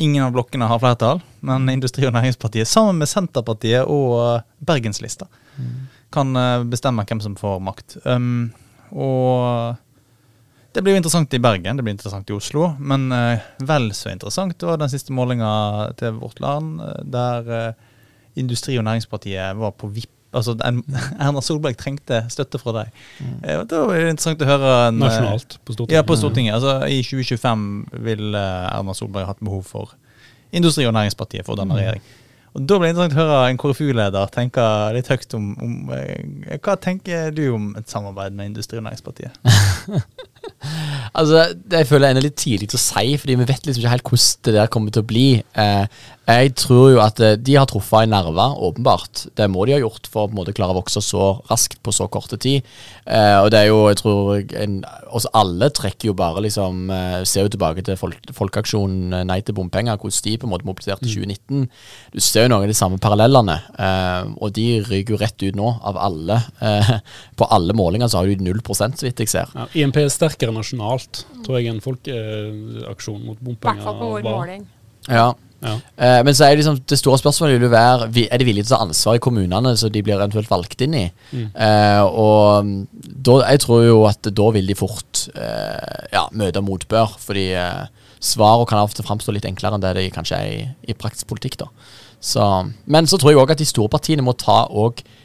[0.00, 5.28] ingen av blokkene har flertall, men Industri- og Næringspartiet sammen med Senterpartiet og Bergenslista
[6.10, 6.34] kan
[6.66, 7.98] bestemme hvem som får makt.
[8.02, 8.48] Um,
[8.90, 9.76] og
[10.74, 13.08] det blir jo interessant i Bergen, det blir interessant i Oslo, men
[13.66, 15.50] vel så interessant var den siste målinga
[15.98, 16.78] til Vårt Land,
[17.10, 17.74] der
[18.38, 20.54] Industri- og Næringspartiet var på vipp Altså,
[21.24, 22.92] Erna Solberg trengte støtte fra deg.
[23.18, 23.32] Mm.
[23.42, 25.96] Eh, da er det interessant å høre en, Nasjonalt, på Stortinget.
[25.96, 26.54] Ja, på Stortinget.
[26.54, 27.64] Altså, I 2025
[28.06, 29.96] vil eh, Erna Solberg hatt behov for
[30.54, 31.80] Industri- og Næringspartiet for denne mm.
[31.80, 32.06] regjering.
[32.50, 36.56] Og Da blir det interessant å høre en KrFU-leder tenke litt høyt om, om, eh,
[36.62, 39.34] Hva tenker du om et samarbeid med Industri- og Næringspartiet?
[41.18, 43.92] altså, det føler jeg er litt tidlig til å si, fordi vi vet liksom ikke
[43.94, 45.26] helt hvordan det der kommer til å bli.
[45.64, 46.00] Eh,
[46.30, 49.24] jeg tror jo at eh, de har truffet en nerve, åpenbart.
[49.36, 51.80] Det må de ha gjort for å på en måte klare å vokse så raskt
[51.82, 52.66] på så korte tid.
[53.04, 54.76] Eh, og det er jo, jeg tror en,
[55.10, 59.40] oss alle trekker jo bare liksom eh, Ser jo tilbake til folk, Folkeaksjonen eh, Nei
[59.42, 61.66] til bompenger, hvordan de på en måte mobiliserte i 2019.
[62.14, 65.58] Du ser jo noen av de samme parallellene, eh, og de ryker jo rett ut
[65.58, 66.38] nå, av alle.
[66.62, 66.92] Eh,
[67.40, 69.50] på alle målinger så har de 0 så vidt jeg ser.
[69.56, 73.80] Ja, IMP er sterkere nasjonalt, tror jeg, enn folkeaksjon mot bompenger.
[73.80, 74.66] I hvert fall på vår måling.
[75.08, 75.74] Ja, ja.
[76.00, 78.64] Eh, men så er det, liksom, det store spørsmålet vil jo være Er de villige
[78.64, 81.06] til å ta ansvar i kommunene, så de blir eventuelt valgt inn i.
[81.32, 81.48] Mm.
[81.52, 82.86] Eh, og mm,
[83.28, 87.18] da, jeg tror jo at da vil de fort eh, ja, møte motbør.
[87.20, 87.82] Fordi eh,
[88.20, 91.60] svarene kan ofte framstå litt enklere enn det de kanskje er i, i praktisk politikk.
[91.60, 91.68] da.
[92.20, 92.44] Så,
[92.84, 94.66] men så tror jeg òg at de store partiene må ta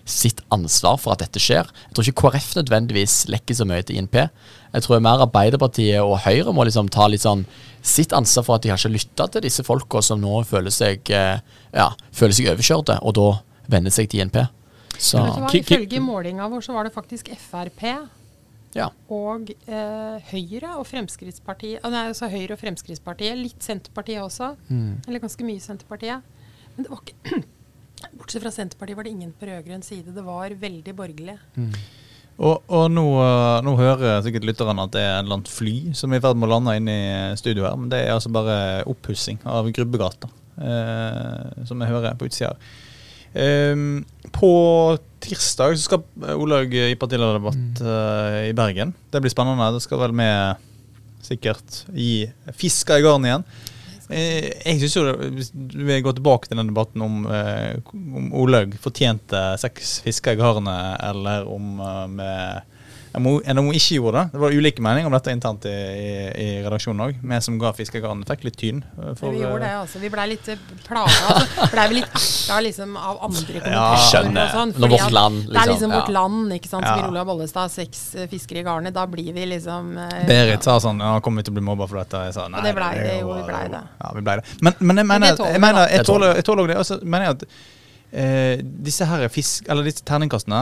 [0.08, 1.68] sitt ansvar for at dette skjer.
[1.68, 4.16] Jeg tror ikke KrF nødvendigvis lekker så mye til INP.
[4.76, 7.46] Jeg tror mer Arbeiderpartiet og Høyre må liksom ta litt sånn
[7.86, 11.08] sitt ansvar for at de har ikke lytta til disse folka som nå føler seg,
[11.16, 11.40] eh,
[11.72, 13.30] ja, føler seg overkjørte, og da
[13.72, 14.42] venner seg til INP.
[14.98, 15.22] Så.
[15.56, 17.82] Ifølge målinga vår så var det faktisk Frp
[18.76, 18.90] ja.
[19.12, 23.38] og eh, Høyre og Fremskrittspartiet Nei, altså Høyre og Fremskrittspartiet.
[23.40, 24.54] Litt Senterpartiet også.
[24.68, 25.04] Mm.
[25.08, 26.24] Eller ganske mye Senterpartiet.
[26.76, 27.44] Men det var ikke
[28.20, 30.14] Bortsett fra Senterpartiet var det ingen på rød-grønn side.
[30.16, 31.38] Det var veldig borgerlig.
[31.56, 31.72] Mm.
[32.36, 35.76] Og, og nå, eh, nå, hører sikkert lytterne at det er et eller annet fly
[35.96, 37.04] som er i ferd med å lande inn i
[37.40, 37.78] studio her.
[37.80, 38.58] Men det er altså bare
[38.92, 42.82] oppussing av Grubbegata, eh, som jeg hører på utsida her.
[43.36, 43.86] Eh,
[44.36, 44.52] på
[45.24, 47.88] tirsdag så skal Olaug i partilederdebatt mm.
[47.94, 48.92] eh, i Bergen.
[49.12, 49.72] Det blir spennende.
[49.76, 50.68] Det skal vel med
[51.26, 53.48] sikkert gi fiska i garn igjen.
[54.14, 58.76] Eh, jeg syns jo Hvis vi går tilbake til den debatten om, eh, om Olaug
[58.82, 62.75] fortjente seks fisker i garnet, eller om uh, med
[63.16, 64.34] enn om hun ikke gjorde det.
[64.34, 66.10] Det var ulike meninger om dette internt i, i,
[66.42, 67.20] i redaksjonen òg.
[67.22, 68.82] Vi som ga Fiskegarden fikk litt tyn.
[69.00, 70.02] Eh, for, vi gjorde det, eh, altså.
[70.02, 71.14] Vi blei litt eh, plaga.
[71.32, 71.68] Altså.
[71.74, 73.76] Blei litt erta liksom, av andre kommentarer.
[73.76, 74.52] ja, skjønner.
[74.54, 74.74] sånn.
[74.82, 75.54] Når vårt land, liksom.
[75.54, 76.88] Det er liksom, liksom vårt land, ikke sant.
[76.88, 76.98] Ja.
[76.98, 78.96] Som Olav Bollestad, seks fiskere i garnet.
[78.96, 81.88] Da blir vi liksom uh, Berit sa sånn Ja, kommer vi til å bli mobba
[81.92, 82.26] for dette?
[82.30, 82.60] Jeg sa nei.
[82.62, 83.32] Og det blei det, jo.
[83.32, 83.86] Vi blei det.
[84.02, 84.60] Ja, vi blei det.
[84.66, 86.80] Men, men jeg mener, jeg, mener, jeg tåler òg det.
[86.82, 87.48] Og så mener jeg at
[88.16, 90.62] eh, disse her fisk, eller disse terningkastene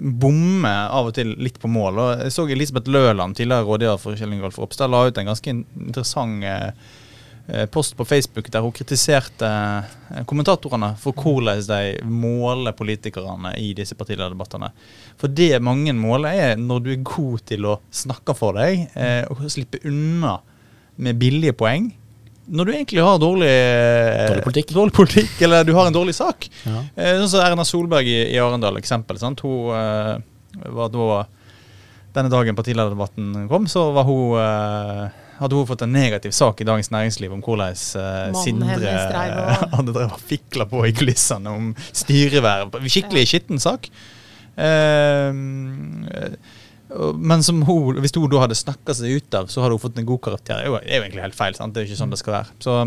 [0.00, 2.00] bommer av og til litt på mål.
[2.00, 5.54] Og jeg så Elisabeth Løland, tidligere rådgiver for Kjell Ingolf Ropstad, la ut en ganske
[5.54, 13.54] interessant eh, post på Facebook der hun kritiserte eh, kommentatorene for hvordan de måler politikerne
[13.60, 14.72] i disse partilederdebattene.
[15.20, 19.24] For det mange måler, er når du er god til å snakke for deg eh,
[19.28, 20.38] og slippe unna
[21.00, 21.92] med billige poeng
[22.50, 24.74] når du egentlig har dårlig, dårlig, politikk.
[24.78, 25.34] dårlig politikk.
[25.46, 26.48] eller du har en dårlig sak.
[26.66, 26.82] Ja.
[26.94, 29.20] Eh, sånn som Erna Solberg i, i Arendal, eksempel.
[29.22, 29.44] Sant?
[29.46, 30.16] Hun uh,
[30.74, 31.24] var da
[32.10, 36.66] Denne dagen partilederdebatten kom, så var hun uh, hadde hun fått en negativ sak i
[36.66, 38.94] Dagens Næringsliv om hvordan uh, Sindre
[39.76, 42.74] hadde drevet og fikla på i kulissene om styreverv.
[42.90, 43.86] Skikkelig skitten sak.
[44.60, 45.32] Eh,
[46.90, 50.08] men hun, hvis hun da hadde snakka seg ut av, så hadde hun fått en
[50.08, 50.58] god karakter.
[50.58, 51.54] Det er jo, egentlig helt feil.
[51.54, 51.74] sant?
[51.74, 52.56] Det er jo ikke sånn det skal være.
[52.64, 52.78] Så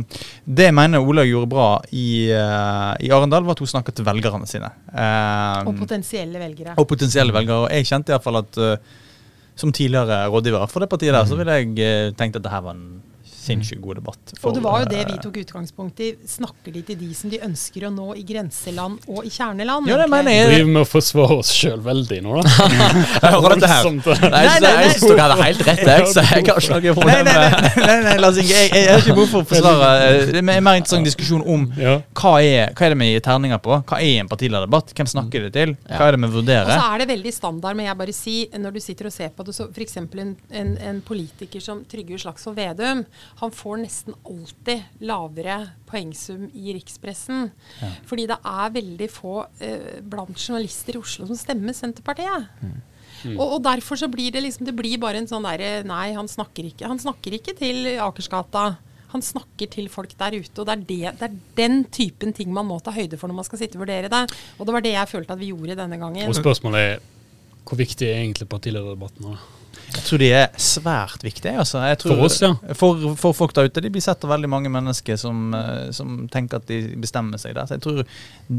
[0.44, 4.08] Det jeg mener Olaug gjorde bra i, uh, i, Arendal, var at hun snakket til
[4.08, 4.74] velgerne sine.
[4.92, 6.76] Uh, og potensielle velgere.
[6.76, 7.64] Og potensielle velgere.
[7.64, 9.00] Og jeg kjente iallfall at uh,
[9.56, 12.76] som tidligere rådgiver for det partiet der, så ville jeg tenkt at det her var
[12.76, 12.88] en
[13.44, 14.34] sinnssykt god debatt.
[14.44, 16.10] Og det var jo det eh, vi tok utgangspunkt i.
[16.30, 19.90] Snakker de til de som de ønsker å nå i grenseland og i kjerneland?
[19.92, 20.50] Ja, det mener jeg.
[20.54, 22.70] Driver med å forsvare oss sjøl veldig nå, da.
[23.24, 23.90] Jeg hører dette her.
[23.94, 26.94] Nei, Nei, nei, jeg synes dere hadde helt rett, jeg, så jeg har ikke noe
[26.98, 30.24] problem med nei, nei, Lars Inge, jeg, jeg har ikke behov for å forsvare eh,
[30.30, 33.62] Det er en mer interessant diskusjon om hva er, hva er det vi gir terninger
[33.64, 33.78] på.
[33.90, 34.94] Hva er en partilederdebatt?
[34.98, 35.76] Hvem snakker det til?
[35.90, 36.70] Hva er det vi vurderer?
[36.70, 39.34] Og så er det veldig standard, men jeg bare si, når du sitter og ser
[39.36, 39.98] på det, så f.eks.
[40.04, 43.04] En, en, en politiker som Trygve Slagsvold Vedum,
[43.42, 45.58] han får nesten alltid lavere
[45.90, 47.50] poengsum i rikspressen.
[48.10, 52.50] Fordi det er veldig få eh, blant journalister i Oslo som stemmer Senterpartiet.
[53.34, 56.28] Og, og derfor så blir det liksom Det blir bare en sånn derre Nei, han
[56.28, 56.90] snakker ikke.
[56.92, 58.66] Han snakker ikke til Akersgata.
[59.14, 60.58] Han snakker til folk der ute.
[60.60, 63.40] Og det er, det, det er den typen ting man må ta høyde for når
[63.40, 64.24] man skal sitte og vurdere det.
[64.58, 66.28] Og det var det jeg følte at vi gjorde denne gangen.
[66.28, 67.04] Og spørsmålet er
[67.64, 69.38] hvor viktig er egentlig partilederdebatten nå?
[69.94, 71.54] Jeg tror de er svært viktige.
[71.62, 71.80] Altså.
[71.86, 72.50] Jeg tror, For oss, ja.
[72.80, 73.82] For, for folk der ute.
[73.84, 77.54] De blir sett av veldig mange mennesker som, eh, som tenker at de bestemmer seg
[77.58, 77.68] der.
[77.70, 78.02] Så jeg tror,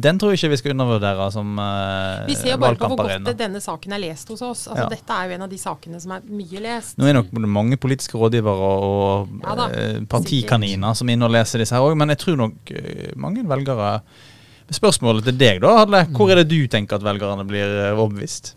[0.07, 2.97] den tror jeg ikke vi skal undervurdere som uh, Vi ser jo bare på hvor
[2.97, 3.37] godt valgkamparena.
[3.45, 4.67] denne saken er lest hos oss.
[4.69, 4.89] Altså, Ja.
[4.95, 6.99] Dette er jo en av de sakene som er mye lest.
[7.01, 11.35] Nå er nok mange politiske rådgivere og Ja da, eh, partikaniner som er inne og
[11.35, 14.01] leser disse her òg, men jeg tror nok eh, mange velgere
[14.73, 16.07] Spørsmålet til deg, da, Hadle.
[16.17, 18.55] Hvor er det du tenker at velgerne blir eh, overbevist?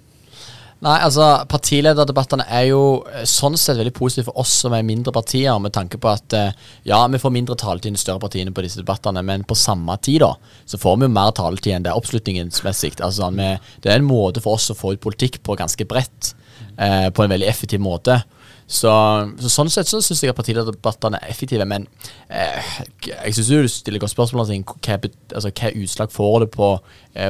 [0.86, 5.14] Nei, altså Partilederdebattene er jo eh, sånn sett veldig positive for oss som er mindre
[5.16, 6.52] partier, med tanke på at eh,
[6.86, 9.98] ja, vi får mindre taletid enn de større partiene på disse debattene, men på samme
[10.06, 10.36] tid da,
[10.70, 12.94] så får vi jo mer taletid enn det oppslutningsmessig.
[13.02, 16.36] Altså, det er en måte for oss å få ut politikk på ganske bredt,
[16.78, 18.22] eh, på en veldig effektiv måte.
[18.68, 18.92] Så,
[19.40, 21.86] så Sånn sett så syns jeg at partilederdebattene er effektive, men
[22.28, 22.72] eh,
[23.08, 26.74] jeg syns du stiller godt spørsmål om hva, altså, hva utslag får det på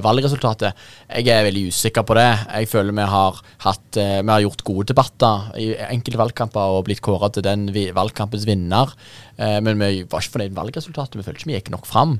[0.03, 0.73] valgresultatet.
[1.21, 2.27] Jeg er veldig usikker på det.
[2.61, 6.85] Jeg føler vi har, hatt, eh, vi har gjort gode debatter i enkelte valgkamper og
[6.89, 8.93] blitt kåra til den valgkampens vinner.
[9.37, 11.17] Eh, men vi var ikke fornøyd med valgresultatet.
[11.19, 12.17] Vi følte ikke vi gikk nok fram.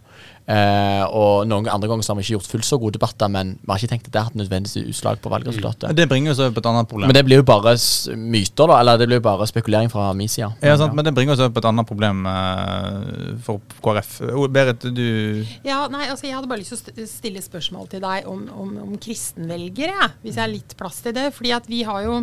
[0.48, 3.56] Eh, og noen andre ganger så har vi ikke gjort fullt så gode debatter, men
[3.60, 5.92] vi har ikke tenkt at det har hatt nødvendigvis utslag på valgresultatet.
[5.98, 7.10] Det bringer oss over på et annet problem.
[7.12, 7.74] Men det blir jo bare
[8.16, 8.78] myter, da.
[8.80, 10.54] Eller det blir jo bare spekulering fra min side.
[10.64, 14.14] ja, sant, men det bringer oss over på et annet problem eh, for KrF.
[14.54, 18.04] Berit, du Ja, nei, altså Jeg hadde bare lyst til å st- stille spørsmål til
[18.04, 21.30] deg om, om, om kristenvelgere, ja, hvis jeg har litt plass til det.
[21.36, 22.22] Fordi at vi har jo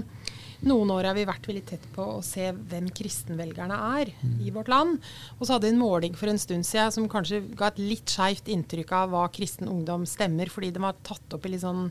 [0.65, 4.71] noen år har vi vært veldig tett på å se hvem kristenvelgerne er i vårt
[4.73, 4.97] land.
[5.39, 8.09] Og så hadde vi en måling for en stund siden som kanskje ga et litt
[8.09, 11.91] skeivt inntrykk av hva kristen ungdom stemmer, fordi de var tatt opp i litt sånn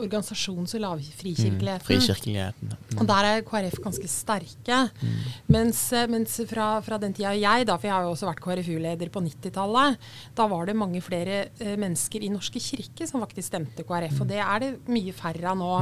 [0.00, 1.86] organisasjons- og lavfrikirkeligheten.
[1.86, 2.72] Frikirkeligheten.
[2.98, 4.78] Og der er KrF ganske sterke.
[5.52, 8.42] Mens, eh, mens fra, fra den tida jeg, da, for jeg har jo også vært
[8.44, 9.98] KrFU-leder på 90-tallet,
[10.38, 14.22] da var det mange flere eh, mennesker i Norske kirke som faktisk stemte KrF.
[14.24, 15.72] Og det er det mye færre av nå.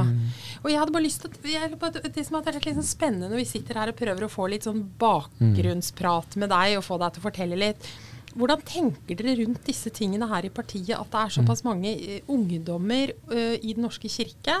[0.63, 1.75] Og jeg hadde bare lyst til å jeg,
[2.11, 4.47] Det som har vært litt sånn spennende når vi sitter her og prøver å få
[4.51, 7.91] litt sånn bakgrunnsprat med deg, og få deg til å fortelle litt.
[8.37, 10.95] Hvordan tenker dere rundt disse tingene her i partiet?
[10.95, 14.55] At det er såpass mange eh, ungdommer uh, i Den norske kirke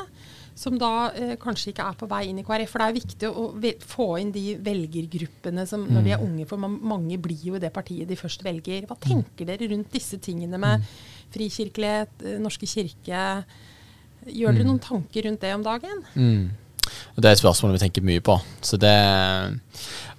[0.61, 2.73] som da uh, kanskje ikke er på vei inn i KrF.
[2.73, 6.47] For det er viktig å, å få inn de velgergruppene som når de er unge,
[6.49, 8.87] for man, mange blir jo i det partiet de først velger.
[8.89, 10.83] Hva tenker dere rundt disse tingene med
[11.31, 13.23] frikirkelighet, uh, Norske kirke?
[14.27, 16.03] Gjør dere noen tanker rundt det om dagen?
[16.13, 16.51] Mm.
[17.15, 18.37] Det er et spørsmål vi tenker mye på.
[18.65, 18.95] Så det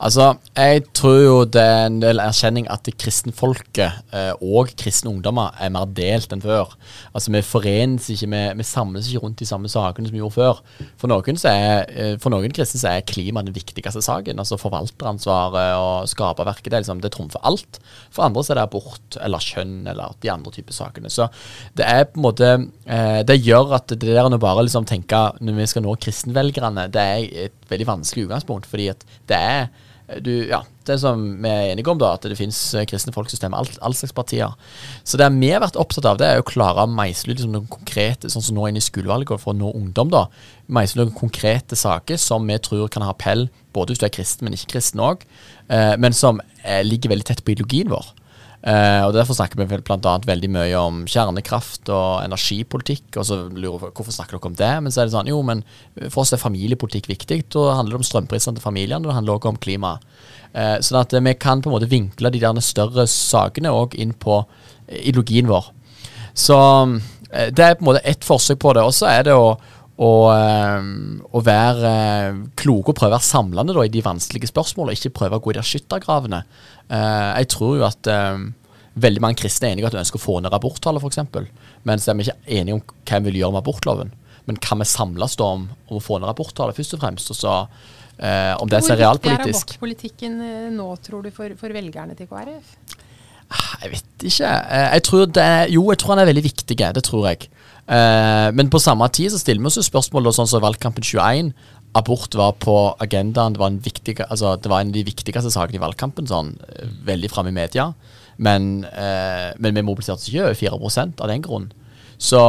[0.02, 5.54] Altså, jeg tror jo det er en del erkjenning at kristenfolket eh, og kristne ungdommer
[5.62, 6.72] er mer delt enn før.
[7.14, 10.34] Altså, vi forenes ikke, vi, vi samles ikke rundt de samme sakene som vi gjorde
[10.34, 10.62] før.
[10.98, 14.42] For noen, er, eh, for noen kristne så er klima den viktigste saken.
[14.42, 16.72] Altså forvalteransvaret og skaperverket.
[16.72, 17.78] Det, liksom, det trumfer alt.
[18.10, 21.14] For andre så er det abort eller kjønn eller de andre typer sakene.
[21.14, 21.28] Så
[21.78, 22.50] det er på en måte
[22.90, 25.94] eh, Det gjør at det der å bare liksom tenke når vi skal nå
[26.52, 28.68] kristenvelgerne, det er et veldig vanskelig utgangspunkt.
[28.70, 29.66] Fordi at det er
[30.20, 33.30] du, ja, det som vi er enige om, da, at det finnes eh, kristne folk
[33.32, 34.52] alt, all slags partier.
[35.04, 37.54] Så det vi har vært opptatt av, det er å klare å meisle ut liksom,
[37.54, 40.26] noen konkrete, sånn som nå inn i skolevalget, for å nå ungdom, da.
[40.72, 44.46] Meisle noen konkrete saker som vi tror kan ha appell, både hvis du er kristen,
[44.46, 45.24] men ikke kristen òg,
[45.68, 48.12] eh, men som eh, ligger veldig tett på ideologien vår.
[48.62, 53.08] Eh, og Derfor snakker vi blant annet veldig mye om kjernekraft og energipolitikk.
[53.18, 54.72] Og så lurer jeg hvorfor snakker dere om det?
[54.84, 55.64] Men så er det sånn, jo, men
[56.04, 57.42] for oss er familiepolitikk viktig.
[57.54, 59.96] Da handler det om strømprisene til familiene, og det handler også om klima.
[60.54, 63.98] Eh, sånn at eh, vi kan på en måte vinkle de der større sakene òg
[63.98, 64.44] inn på
[64.92, 65.72] ideologien vår.
[66.38, 66.56] Så
[67.28, 68.84] det er på en måte ett forsøk på det.
[68.86, 69.56] Og så er det å
[70.32, 70.86] eh,
[71.36, 75.14] å være eh, kloke og prøve å være samlende da, i de vanskelige spørsmålene, ikke
[75.20, 76.42] prøve å gå i de skyttergravene.
[76.88, 78.10] Eh, jeg tror jo at
[79.02, 81.22] veldig mange kristne er enige at de ønsker å få ned aborttallet, f.eks.,
[81.88, 84.12] mens de er ikke enige om hva de vil gjøre med abortloven.
[84.48, 87.30] Men hva vi samles da om, om å få ned aborttallet, først og fremst?
[87.30, 87.54] Og så
[88.18, 90.42] eh, om det Hvor som Hvor viktig er abortpolitikken
[90.76, 92.76] nå, tror du, for, for velgerne til KrF?
[93.82, 94.50] Jeg vet ikke.
[94.96, 96.76] Jeg tror det er, jo, jeg tror han er veldig viktig.
[96.80, 97.50] Det tror jeg.
[97.92, 101.52] Eh, men på samme tid så stiller vi oss spørsmål sånn som valgkampen 21.
[101.98, 103.52] Abort var på agendaen.
[103.52, 106.28] Det var en, viktig, altså, det var en av de viktigste sakene i valgkampen.
[106.30, 107.90] Sånn, eh, veldig framme i media.
[108.38, 111.68] Men, eh, men vi mobiliserte ikke over 4 av den grunn.
[112.16, 112.40] Så,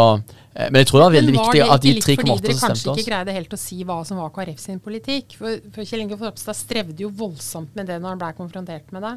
[0.56, 2.16] eh, men jeg tror det var veldig viktig at de 3,8 stemte oss.
[2.16, 5.36] fordi 3,8 dere kanskje ikke greide helt å si hva som var KrF sin politikk?
[5.36, 9.04] For, for Kjell Inge Ropstad strevde jo voldsomt med det når han ble konfrontert med
[9.04, 9.16] det.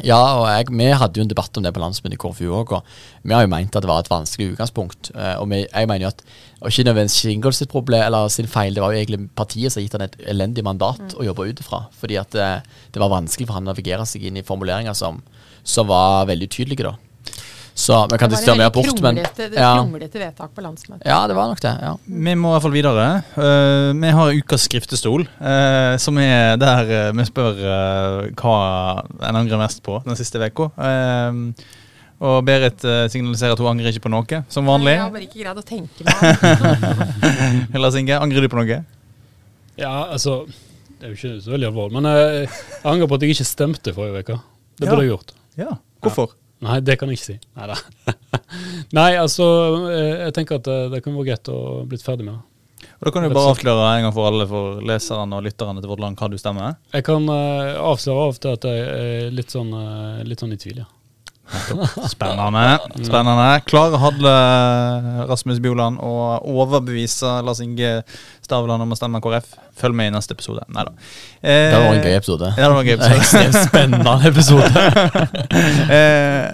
[0.00, 2.72] Ja, og jeg, vi hadde jo en debatt om det på landsmøtet i KrFU òg.
[2.78, 5.10] Og vi har jo meint at det var et vanskelig utgangspunkt.
[5.14, 6.22] eh, Og vi, jeg mener jo at
[6.62, 9.82] og ikke nødvendigvis Shingles sitt problem eller sin feil, det var jo egentlig partiet som
[9.82, 11.18] gitt han et elendig mandat Mm.
[11.20, 11.80] å jobbe ut ifra.
[12.00, 15.20] Fordi at det, det var vanskelig for han å navigere seg inn i formuleringer som,
[15.64, 16.94] som var veldig utydelige, da.
[17.74, 21.06] Så vi kan Det diskutere mer abort, men kronglete, ja, vedtak på landsmøtet.
[21.08, 21.72] ja, det var nok det.
[21.82, 21.92] ja.
[22.04, 23.06] Vi må i hvert fall videre.
[23.32, 28.56] Uh, vi har ukas skriftestol, uh, som er der uh, vi spør eh, hva
[29.24, 30.68] en angrer mest på den siste uka.
[32.22, 34.92] og Berit eh, signaliserer at hun angrer ikke på noe, som vanlig.
[34.94, 37.80] Jeg har bare ikke greid å tenke meg.
[37.82, 38.82] Lars Inge, angrer du på noe?
[39.80, 40.44] Ja, altså
[41.00, 41.96] Det er jo ikke så veldig alvorlig.
[41.98, 44.38] Men jeg, jeg angrer på at jeg ikke stemte forrige uke.
[44.78, 45.02] Det burde Ja.
[45.02, 45.34] jeg gjort.
[45.58, 45.72] Ja.
[46.04, 46.36] Hvorfor?
[46.62, 47.36] Nei, det kan jeg ikke si.
[47.58, 47.76] Neida.
[48.98, 49.46] Nei altså,
[49.90, 52.42] eh, jeg tenker at det, det kunne vært greit å blitt ferdig med det.
[53.02, 55.90] Og Da kan du bare avsløre en gang for alle for leserne og lytterne til
[55.90, 56.76] vårt land hva du stemmer.
[56.94, 60.54] Jeg kan uh, avsløre av og til at jeg er litt sånn, uh, litt sånn
[60.54, 60.88] i tvil, ja.
[62.08, 62.78] Spennende.
[63.04, 63.60] spennende.
[63.66, 64.32] Klarer Hadle
[65.28, 68.02] Rasmus Bjoland å overbevise Lars Inge
[68.42, 69.50] Stavland om å stemme KrF?
[69.76, 70.62] Følg med i neste episode.
[70.72, 70.92] Nei da.
[71.42, 72.48] Eh, Det var en gøy episode.
[72.56, 73.16] Ja, det var en gøy episode.
[73.20, 74.70] Ekstremt spennende episode.
[75.98, 76.44] eh,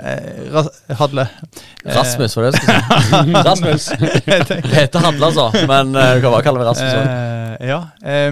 [0.54, 0.68] Ras
[1.00, 3.32] Hadle eh, Rasmus, var det jeg skulle si.
[3.50, 3.88] Rasmus.
[3.98, 5.46] Det heter Hadle, altså.
[5.68, 6.94] Men uh, du kan bare kalle meg Rasmus.
[6.94, 7.80] Eh, ja.
[8.02, 8.30] eh,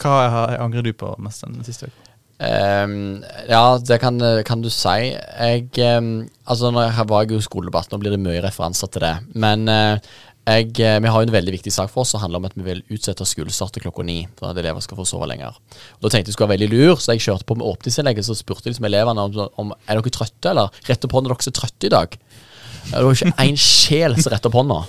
[0.00, 2.15] hva har- angrer du på mest den siste uka?
[2.38, 5.12] Ehm, ja, det kan, kan du si.
[5.16, 9.14] Jeg um, Altså, når jeg jo i skoledebatt, nå blir det mye referanser til det.
[9.34, 9.96] Men uh,
[10.46, 12.54] jeg, eh, vi har jo en veldig viktig sak for oss som handler om at
[12.54, 14.20] vi vil utsette skolestart til klokka ni.
[14.38, 15.56] For at elever skal få sove lenger.
[15.98, 18.28] Og Da tenkte jeg skulle være veldig lur, så jeg kjørte på med åpningsinnlegget.
[18.28, 21.48] Så spurte liksom elevene om, om er dere trøtte, eller rett opp hånda, er dere
[21.48, 22.14] så trøtte i dag.
[22.92, 24.82] Ja, Det var ikke én sjel som retta opp hånda.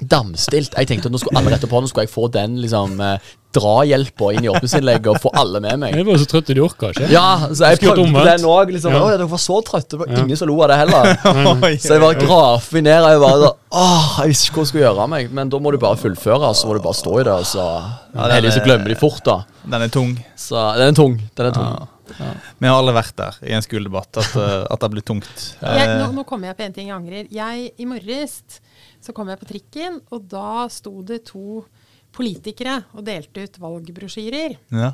[0.00, 0.74] Damstilt.
[0.78, 3.30] Jeg tenkte at nå skulle alle rette opp hånda, skulle jeg få den liksom eh,
[3.52, 5.96] drahjelpa inn i åpningsinnlegget og få alle med meg.
[5.98, 7.08] Jeg var så trøtt de orka ikke.
[7.12, 8.72] Ja, så jeg prøvde den òg.
[8.72, 8.94] Liksom.
[8.96, 9.02] Ja.
[9.12, 9.90] Dere var så trøtte.
[9.96, 11.12] Det var ingen som lo av det heller.
[11.82, 13.08] Så jeg bare grafer ned.
[13.12, 15.30] Jeg bare så, Åh, jeg visste ikke hva jeg skulle gjøre av meg.
[15.36, 17.36] Men da må du bare fullføre, så må du bare stå i det.
[17.36, 17.66] Og så
[18.12, 19.36] den Heldigvis så er- glemmer de fort, da.
[19.64, 20.14] Den er tung.
[20.36, 21.18] Så den er tung.
[21.36, 21.88] Den er tung.
[22.08, 25.44] Vi har alle vært der i en skoledebatt, at, eh, at det blir tungt.
[25.60, 27.30] Jeg, nå, Eh, nå kommer jeg på en ting jeg angrer.
[27.32, 28.42] Jeg, I morges
[29.02, 31.62] så kom jeg på trikken, og da sto det to
[32.12, 34.58] politikere og delte ut valgbrosjyrer.
[34.70, 34.92] ja.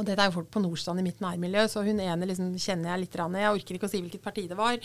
[0.00, 2.94] Og dette er jo folk på Nordstrand i mitt nærmiljø, så hun ene liksom kjenner
[2.94, 3.16] jeg litt.
[3.20, 4.78] rann Jeg orker ikke å si hvilket parti det var.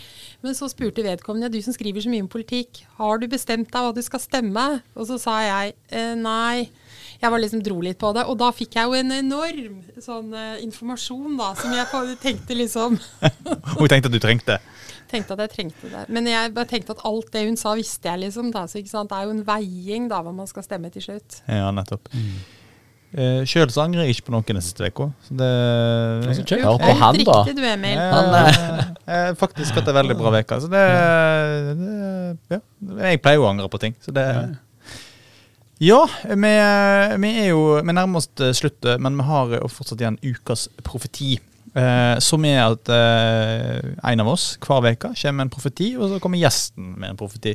[0.43, 3.85] Men så spurte vedkommende, du som skriver så mye om politikk, har du bestemt deg
[3.85, 4.65] hva du skal stemme?
[4.99, 6.67] Og så sa jeg eh, nei.
[7.21, 8.25] Jeg var liksom dro litt på det.
[8.29, 12.97] Og da fikk jeg jo en enorm sånn uh, informasjon, da, som jeg tenkte liksom
[13.77, 14.59] Hun tenkte at du trengte.
[15.11, 16.05] tenkte at jeg trengte det.
[16.13, 18.51] Men jeg bare tenkte at alt det hun sa, visste jeg, liksom.
[18.53, 19.09] Da, så ikke sant?
[19.11, 21.41] Det er jo en veiing da, hva man skal stemme til slutt.
[21.47, 22.11] Ja, nettopp.
[23.17, 25.07] Uh, Sjøl så angrer jeg ikke på noe neste uke.
[25.31, 25.51] det
[26.27, 26.65] så kjekt.
[26.67, 27.37] Hør på er han, da.
[27.39, 27.97] riktig, du, Emil.
[27.97, 28.33] Han,
[29.07, 30.59] Eh, eh, faktisk hatt ei veldig bra uke.
[30.61, 30.85] Så det,
[31.79, 31.91] det
[32.57, 32.59] Ja.
[33.07, 34.41] Jeg pleier jo å angre på ting, så det Ja,
[36.25, 36.53] vi,
[37.21, 41.35] vi er jo Vi nærmer oss sluttet, men vi har jo fortsatt igjen ukas profeti.
[41.77, 46.09] Eh, som er at eh, en av oss hver uke kommer med en profeti, og
[46.09, 47.53] så kommer gjesten med en profeti.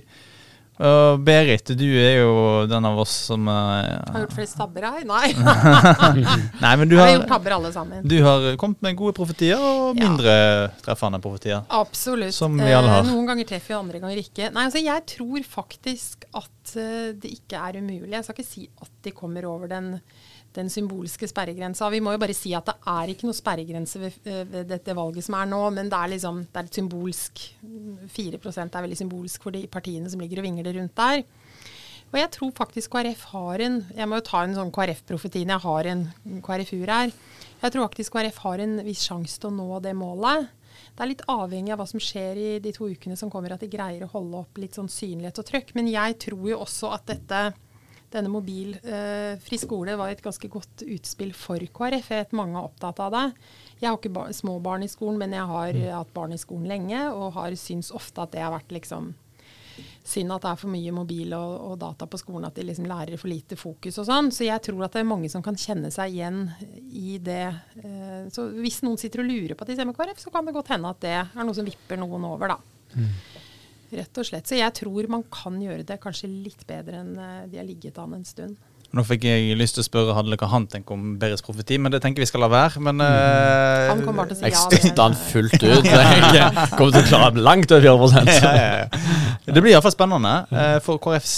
[0.83, 2.31] Og Berit, du er jo
[2.67, 3.55] den av oss som uh,
[4.11, 5.05] Har gjort flest tabber her?
[5.07, 5.29] Nei.
[6.65, 8.03] Nei, men du har har, gjort tabber alle sammen.
[8.09, 10.09] du har kommet med gode profetier og Ja.
[10.09, 10.35] mindre
[10.83, 11.63] treffende profetier.
[11.71, 12.35] Absolutt.
[12.35, 13.05] Som vi alle har.
[13.07, 14.51] Eh, noen ganger treffer vi, andre ganger ikke.
[14.55, 18.11] Nei, altså Jeg tror faktisk at eh, det ikke er umulig.
[18.17, 19.93] Jeg skal ikke si at de kommer over den,
[20.57, 21.89] den symbolske sperregrensa.
[21.93, 24.97] Vi må jo bare si at det er ikke noe sperregrense ved, eh, ved dette
[24.97, 27.45] valget som er nå, men det er liksom det er et symbolsk
[28.13, 31.25] 4% er veldig symbolsk for de partiene som ligger og vingler rundt der.
[32.13, 35.55] Og jeg tror faktisk KrF har en Jeg må jo ta en sånn KrF-profeti når
[35.55, 36.03] jeg har en
[36.45, 37.13] KrF-ur her.
[37.63, 40.51] Jeg tror faktisk KrF har en viss sjanse til å nå det målet.
[40.93, 43.63] Det er litt avhengig av hva som skjer i de to ukene som kommer, at
[43.65, 45.73] de greier å holde opp litt sånn synlighet og trøkk.
[45.79, 47.41] Men jeg tror jo også at dette,
[48.15, 52.13] denne mobilfri skole var et ganske godt utspill for KrF.
[52.13, 53.25] Jeg vet mange er opptatt av det.
[53.81, 56.69] Jeg har ikke bar små barn i skolen, men jeg har hatt barn i skolen
[56.71, 59.13] lenge, og har syns ofte at det har vært liksom
[60.05, 62.89] synd at det er for mye mobil og, og data på skolen, at de liksom
[62.91, 64.31] lærer for lite fokus og sånn.
[64.35, 66.45] Så jeg tror at det er mange som kan kjenne seg igjen
[66.91, 67.47] i det.
[67.83, 70.57] Eh, så hvis noen sitter og lurer på at de stemmer KrF, så kan det
[70.57, 72.59] godt hende at det er noe som vipper noen over, da.
[73.93, 74.49] Rett og slett.
[74.49, 77.99] Så jeg tror man kan gjøre det kanskje litt bedre enn eh, de har ligget
[78.01, 78.61] an en stund.
[78.93, 81.95] Nå fikk jeg lyst til å spørre hadde hva han tenker om Beris profeti, men
[81.95, 82.81] det tenker vi skal la være.
[82.85, 84.65] Men eh, Han kom bare til å si Jeg ja.
[84.67, 85.89] støtter han fullt ut.
[86.37, 89.03] Jeg kommer til å klare langt over 4 ja, ja, ja.
[89.49, 90.35] Det blir iallfall spennende.
[90.53, 91.35] Eh, For KrFs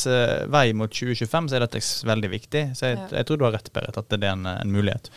[0.54, 2.64] vei mot 2025 så er dette veldig viktig.
[2.78, 5.10] Så jeg, jeg tror du har rett, Berit, at det er en, en mulighet.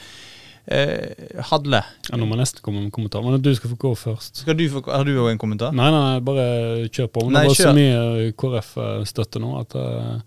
[0.68, 3.78] Eh, Hadle, Ja, nå må jeg nesten komme med en kommentar, men du skal få
[3.80, 4.41] gå først.
[4.43, 5.72] skal du få, har du òg en kommentar?
[5.72, 7.24] Nei, nei, bare kjør på.
[7.26, 7.72] Men Nei, det var kjør.
[7.72, 10.20] så mye KrF-støtte nå at eh,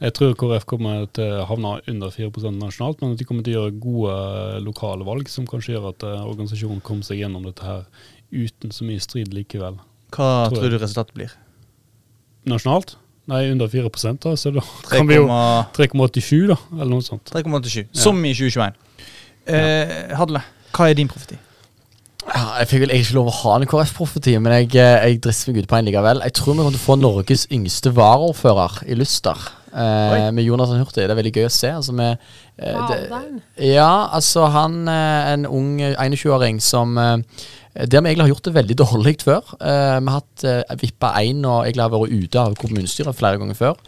[0.00, 3.56] jeg tror KrF kommer til å havne under 4% nasjonalt, men at de kommer til
[3.56, 7.44] å gjøre gode eh, lokale valg som kanskje gjør at eh, organisasjonen kommer seg gjennom
[7.50, 7.82] dette her
[8.30, 9.80] uten så mye strid likevel.
[10.14, 11.34] Hva Tror tror du resultatet blir?
[12.48, 12.94] Nasjonalt?
[13.30, 13.90] Nei, under 4
[14.22, 15.26] da, så da kan vi jo
[15.76, 17.30] 3,87, da, eller noe sånt.
[17.30, 17.82] 3,87.
[17.82, 18.00] Ja.
[18.06, 18.78] Som i 2021.
[19.46, 20.42] Eh, Hadle,
[20.76, 21.38] hva er din profeti?
[22.30, 25.64] Jeg fikk vel ikke lov å ha en KrF-profeti, men jeg, eh, jeg drister meg
[25.64, 26.20] ut på en likevel.
[26.26, 29.38] Jeg tror vi kommer til å få Norges yngste varaordfører i Luster.
[29.70, 31.06] Eh, med Jonathan Hurtig.
[31.06, 31.70] Det er veldig gøy å se.
[31.70, 32.18] Altså, med,
[32.58, 33.42] eh, det-?
[33.70, 37.18] Ja, altså han er en ung 21-åring som eh,
[37.70, 39.54] Der vi egentlig har gjort det veldig dårlig før.
[39.60, 43.38] Eh, vi har hatt eh, vippa én, og egentlig har vært ute av kommunestyret flere
[43.38, 43.78] ganger før.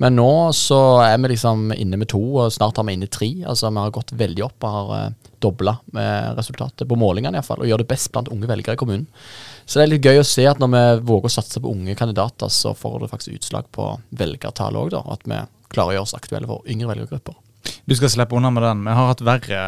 [0.00, 3.28] Men nå så er vi liksom inne med to, og snart har vi inne tre.
[3.44, 7.60] Altså Vi har gått veldig opp og har eh, dobla med resultatet, på målingene iallfall.
[7.60, 9.04] Og gjør det best blant unge velgere i kommunen.
[9.68, 10.82] Så det er litt gøy å se at når vi
[11.12, 15.04] våger å satse på unge kandidater, så får det faktisk utslag på velgertallet òg, da.
[15.12, 17.36] At vi klarer å gjøre oss aktuelle for yngre velgergrupper.
[17.84, 18.82] Du skal slippe unna med den.
[18.88, 19.62] Vi har hatt verre,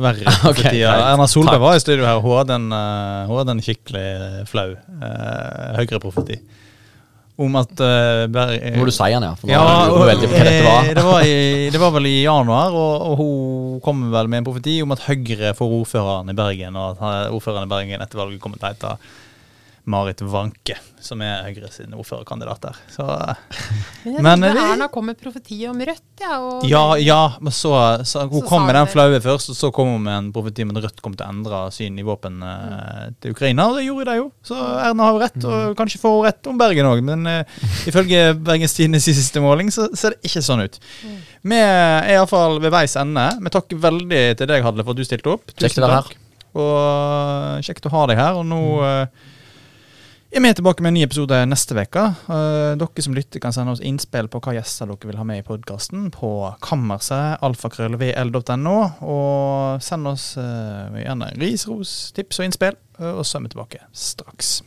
[0.00, 0.90] verre okay, profetier.
[0.96, 4.08] Erna Solberg var i studio her, hun hadde en, eh, hun hadde en skikkelig
[4.48, 6.40] flau uh, Høyre-profeti.
[7.34, 9.32] Om at uh, Nå må du si den, ja.
[9.34, 10.90] For ja, lurer og, eh, var.
[10.94, 11.38] det, var i,
[11.74, 15.02] det var vel i januar, og, og hun kom vel med en profeti om at
[15.08, 18.74] Høyre får ordføreren i Bergen, og at ordføreren i Bergen etter valget kommer til å
[18.76, 18.94] hete
[19.84, 22.78] Marit Wanke, som er Høyre sin ordførerkandidat der.
[22.88, 23.40] Så eh,
[24.06, 26.38] Men jeg Men trodde Erna kom med profeti om Rødt, ja.
[26.40, 27.72] Og ja, ja, men så,
[28.08, 30.30] så Hun Så kom med den det- flaue først, og så kom hun med en
[30.32, 33.18] profeti om at Rødt kom til å endre syn i våpen mm.
[33.20, 34.30] til Ukraina, og det gjorde de jo.
[34.42, 37.60] Så Erna har jo rett, og kanskje får hun rett om Bergen òg, men uh,
[37.90, 40.80] ifølge Bergens Tidendes siste måling så ser det ikke sånn ut.
[41.44, 43.28] Vi er iallfall ved veis ende.
[43.44, 45.52] Vi takker veldig til deg, Hadle, for at du stilte opp.
[45.52, 46.20] Kjekt Tusen å være takk.
[46.54, 48.38] Og eh, kjekt å ha deg her.
[48.40, 48.60] Og nå
[50.34, 52.04] eh, er vi tilbake med en ny episode neste uke.
[52.26, 55.38] Eh, dere som lytter, kan sende oss innspill på hva gjester dere vil ha med
[55.38, 56.30] i podkasten på
[56.64, 58.76] kammerset, alfakrøllvl.no.
[59.06, 62.76] Og send oss eh, gjerne ris, ros, tips og innspill.
[62.98, 64.62] eh, og så er vi tilbake straks.